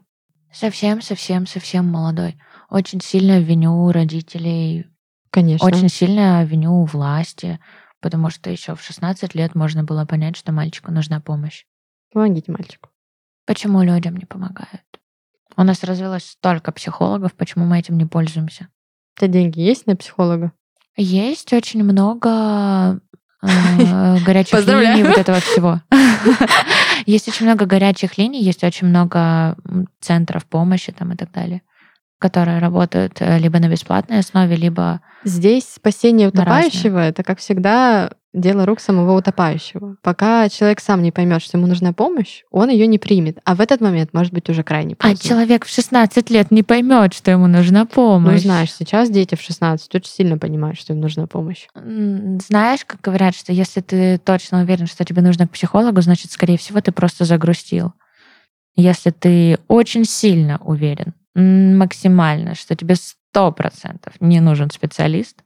Совсем, 0.54 1.02
совсем, 1.02 1.48
совсем 1.48 1.88
молодой. 1.88 2.40
Очень 2.70 3.02
сильно 3.02 3.40
виню 3.40 3.92
родителей, 3.92 4.86
Конечно. 5.32 5.66
очень 5.66 5.90
сильно 5.90 6.44
виню 6.44 6.84
власти, 6.84 7.60
потому 8.00 8.30
что 8.30 8.50
еще 8.52 8.76
в 8.76 8.82
16 8.84 9.34
лет 9.34 9.56
можно 9.56 9.84
было 9.84 10.06
понять, 10.06 10.38
что 10.38 10.52
мальчику 10.52 10.92
нужна 10.92 11.20
помощь. 11.20 11.66
Помогите 12.14 12.52
мальчику. 12.52 12.90
Почему 13.46 13.82
людям 13.82 14.18
не 14.18 14.26
помогают? 14.26 14.84
У 15.58 15.64
нас 15.64 15.84
развилось 15.84 16.26
столько 16.26 16.72
психологов, 16.72 17.34
почему 17.34 17.66
мы 17.66 17.80
этим 17.80 17.98
не 17.98 18.06
пользуемся? 18.06 18.68
Тебя 19.22 19.34
деньги 19.34 19.60
есть 19.60 19.86
на 19.86 19.96
психолога? 19.96 20.52
Есть 20.98 21.54
очень 21.54 21.84
много 21.84 23.00
э, 23.44 24.18
горячих 24.26 24.58
Поздравляю. 24.58 24.98
линий 24.98 25.08
вот 25.08 25.18
этого 25.20 25.40
всего. 25.40 25.80
Есть 27.06 27.28
очень 27.28 27.46
много 27.46 27.66
горячих 27.66 28.18
линий, 28.18 28.44
есть 28.44 28.64
очень 28.64 28.88
много 28.88 29.58
центров 30.00 30.46
помощи 30.46 30.92
там 30.92 31.14
и 31.14 31.16
так 31.16 31.32
далее, 31.32 31.62
которые 32.20 32.60
работают 32.60 33.18
э, 33.20 33.40
либо 33.40 33.60
на 33.60 33.70
бесплатной 33.70 34.20
основе, 34.20 34.56
либо 34.56 35.02
Здесь 35.24 35.66
спасение 35.66 36.28
утопающего 36.28 36.98
это, 36.98 37.24
как 37.24 37.40
всегда, 37.40 38.12
дело 38.34 38.65
рук 38.65 38.80
самого 38.80 39.17
утопающего. 39.17 39.98
Пока 40.02 40.48
человек 40.50 40.80
сам 40.80 41.02
не 41.02 41.12
поймет, 41.12 41.41
что 41.41 41.58
ему 41.58 41.67
нужна 41.67 41.94
помощь, 41.94 42.44
он 42.50 42.70
ее 42.70 42.88
не 42.88 42.98
примет. 42.98 43.39
А 43.44 43.56
в 43.56 43.62
этот 43.62 43.82
момент 43.82 44.13
может 44.13 44.34
быть 44.34 44.50
уже 44.50 44.63
крайне 44.63 44.96
а 45.00 45.10
поздно. 45.10 45.30
человек 45.30 45.65
в 45.65 45.70
16 45.70 46.30
лет 46.30 46.52
не 46.52 46.63
поймет, 46.63 47.13
что 47.13 47.32
ему 47.32 47.48
нужна 47.48 47.82
Ну, 47.82 47.88
помощь. 47.88 48.41
знаешь, 48.41 48.72
сейчас 48.74 49.10
дети 49.10 49.36
в 49.36 49.41
16 49.41 49.94
очень 49.96 50.12
сильно 50.12 50.38
понимают, 50.38 50.80
что 50.80 50.94
им 50.94 51.02
нужна 51.02 51.28
помощь. 51.28 51.67
Знаешь, 51.76 52.86
как 52.86 53.02
говорят, 53.02 53.36
что 53.36 53.52
если 53.52 53.82
ты 53.82 54.17
точно 54.17 54.62
уверен, 54.62 54.88
что 54.88 55.04
тебе 55.04 55.22
нужно 55.22 55.48
к 55.48 55.52
психологу, 55.52 56.00
значит, 56.02 56.32
скорее 56.32 56.58
всего, 56.58 56.80
ты 56.82 56.91
просто 56.91 57.26
загрустил. 57.26 57.94
Если 58.76 59.10
ты 59.12 59.60
очень 59.67 60.06
сильно 60.06 60.58
уверен, 60.63 61.13
максимально, 61.36 62.56
что 62.56 62.76
тебе 62.76 62.96
сто 62.96 63.52
процентов 63.52 64.13
не 64.20 64.39
нужен 64.39 64.70
специалист, 64.72 65.38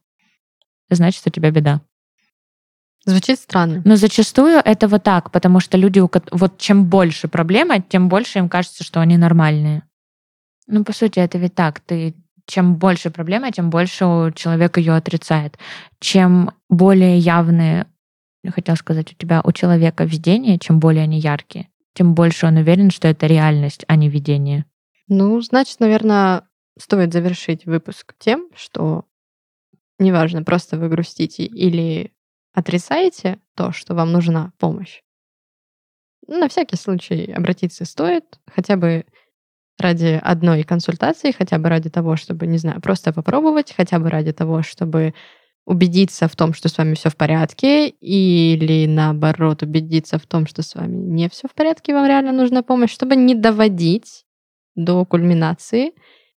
значит, 0.90 1.24
у 1.26 1.30
тебя 1.32 1.50
беда. 1.52 1.82
Звучит 3.06 3.40
странно. 3.40 3.82
Но 3.86 3.96
зачастую 3.96 4.60
это 4.64 4.88
вот 4.88 5.04
так, 5.04 5.32
потому 5.32 5.60
что 5.60 5.78
люди, 5.78 6.02
вот 6.32 6.58
чем 6.58 6.86
больше 6.86 7.28
проблема, 7.28 7.80
тем 7.80 8.10
больше 8.10 8.40
им 8.40 8.50
кажется, 8.50 8.84
что 8.84 9.00
они 9.00 9.16
нормальные. 9.16 9.84
Ну, 10.68 10.84
по 10.84 10.92
сути, 10.92 11.20
это 11.20 11.38
ведь 11.38 11.54
так. 11.54 11.80
Ты 11.80 12.16
чем 12.48 12.76
больше 12.76 13.12
проблема, 13.12 13.52
тем 13.52 13.70
больше 13.70 14.06
у 14.06 14.32
человека 14.32 14.80
ее 14.80 14.94
отрицает. 14.96 15.58
Чем 16.00 16.52
более 16.70 17.18
явные, 17.18 17.88
я 18.44 18.52
хотела 18.52 18.76
сказать, 18.76 19.12
у 19.12 19.16
тебя, 19.16 19.42
у 19.44 19.52
человека 19.52 20.04
видения, 20.04 20.58
чем 20.60 20.80
более 20.80 21.04
они 21.04 21.20
яркие, 21.20 21.70
тем 21.94 22.14
больше 22.14 22.46
он 22.46 22.58
уверен, 22.58 22.92
что 22.92 23.08
это 23.08 23.28
реальность, 23.28 23.86
а 23.88 23.96
не 23.96 24.10
видение. 24.10 24.66
Ну, 25.08 25.40
значит, 25.42 25.80
наверное, 25.80 26.44
стоит 26.80 27.14
завершить 27.14 27.66
выпуск 27.66 28.14
тем, 28.20 28.50
что 28.56 29.06
неважно, 30.00 30.44
просто 30.44 30.78
вы 30.78 30.90
грустите 30.90 31.46
или 31.46 32.12
отрицаете 32.56 33.40
то, 33.56 33.72
что 33.72 33.94
вам 33.94 34.12
нужна 34.12 34.52
помощь. 34.58 35.02
На 36.28 36.48
всякий 36.48 36.78
случай 36.78 37.32
обратиться 37.32 37.86
стоит, 37.86 38.40
хотя 38.48 38.78
бы 38.78 39.06
ради 39.78 40.20
одной 40.24 40.64
консультации, 40.64 41.32
хотя 41.32 41.60
бы 41.60 41.70
ради 41.70 41.90
того, 41.90 42.16
чтобы, 42.16 42.48
не 42.48 42.58
знаю, 42.58 42.82
просто 42.82 43.14
попробовать, 43.14 43.74
хотя 43.76 44.00
бы 44.00 44.10
ради 44.10 44.32
того, 44.32 44.64
чтобы 44.64 45.14
убедиться 45.66 46.28
в 46.28 46.36
том, 46.36 46.54
что 46.54 46.70
с 46.70 46.78
вами 46.78 46.94
все 46.96 47.10
в 47.10 47.16
порядке, 47.18 47.90
или 47.90 48.86
наоборот, 48.86 49.64
убедиться 49.64 50.18
в 50.18 50.26
том, 50.26 50.48
что 50.48 50.62
с 50.62 50.76
вами 50.76 50.96
не 50.96 51.28
все 51.30 51.48
в 51.48 51.54
порядке, 51.54 51.94
вам 51.94 52.08
реально 52.08 52.32
нужна 52.32 52.64
помощь, 52.64 52.92
чтобы 52.94 53.16
не 53.16 53.36
доводить 53.36 54.26
до 54.76 55.04
кульминации, 55.06 55.92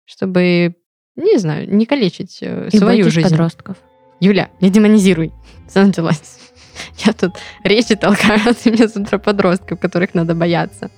чтобы, 0.05 0.75
не 1.15 1.37
знаю, 1.37 1.69
не 1.73 1.85
калечить 1.85 2.39
э, 2.41 2.69
И 2.71 2.77
свою 2.77 3.09
жизнь. 3.09 3.29
подростков. 3.29 3.77
Юля, 4.19 4.49
не 4.61 4.69
демонизируй. 4.69 5.31
Что 5.69 5.85
началось? 5.85 6.21
Я 7.05 7.13
тут 7.13 7.35
речи 7.63 7.95
толкаю, 7.95 8.39
а 8.45 8.53
ты 8.53 8.71
мне 8.71 8.87
с 8.87 8.95
утра 8.95 9.17
подростков, 9.19 9.79
которых 9.79 10.13
надо 10.13 10.33
бояться. 10.35 10.89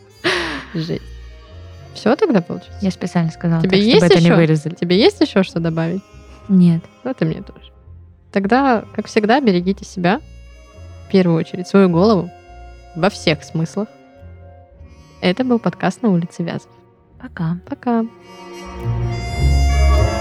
Жесть. 0.74 1.02
Все 1.94 2.16
тогда 2.16 2.42
получится? 2.42 2.72
Я 2.82 2.92
специально 2.92 3.32
сказала, 3.32 3.62
Тебе 3.62 3.78
так, 3.78 3.80
есть 3.80 3.98
чтобы 3.98 4.14
это 4.14 4.20
не 4.22 4.28
еще? 4.28 4.36
вырезали. 4.36 4.76
Тебе 4.76 4.98
есть 4.98 5.20
еще 5.20 5.44
что 5.44 5.60
добавить? 5.60 6.02
Нет. 6.48 6.82
Ну, 7.04 7.12
это 7.12 7.26
мне 7.26 7.42
тоже. 7.42 7.72
Тогда, 8.32 8.86
как 8.94 9.08
всегда, 9.08 9.42
берегите 9.42 9.84
себя. 9.86 10.22
В 11.08 11.12
первую 11.12 11.38
очередь, 11.40 11.68
свою 11.68 11.90
голову. 11.90 12.30
Во 12.96 13.10
всех 13.10 13.44
смыслах. 13.44 13.88
Это 15.22 15.44
был 15.44 15.60
подкаст 15.60 16.02
«На 16.04 16.10
улице 16.10 16.44
Вязов». 16.44 16.70
Пока. 17.20 17.58
Пока. 17.68 18.06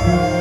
Пока. 0.05 0.38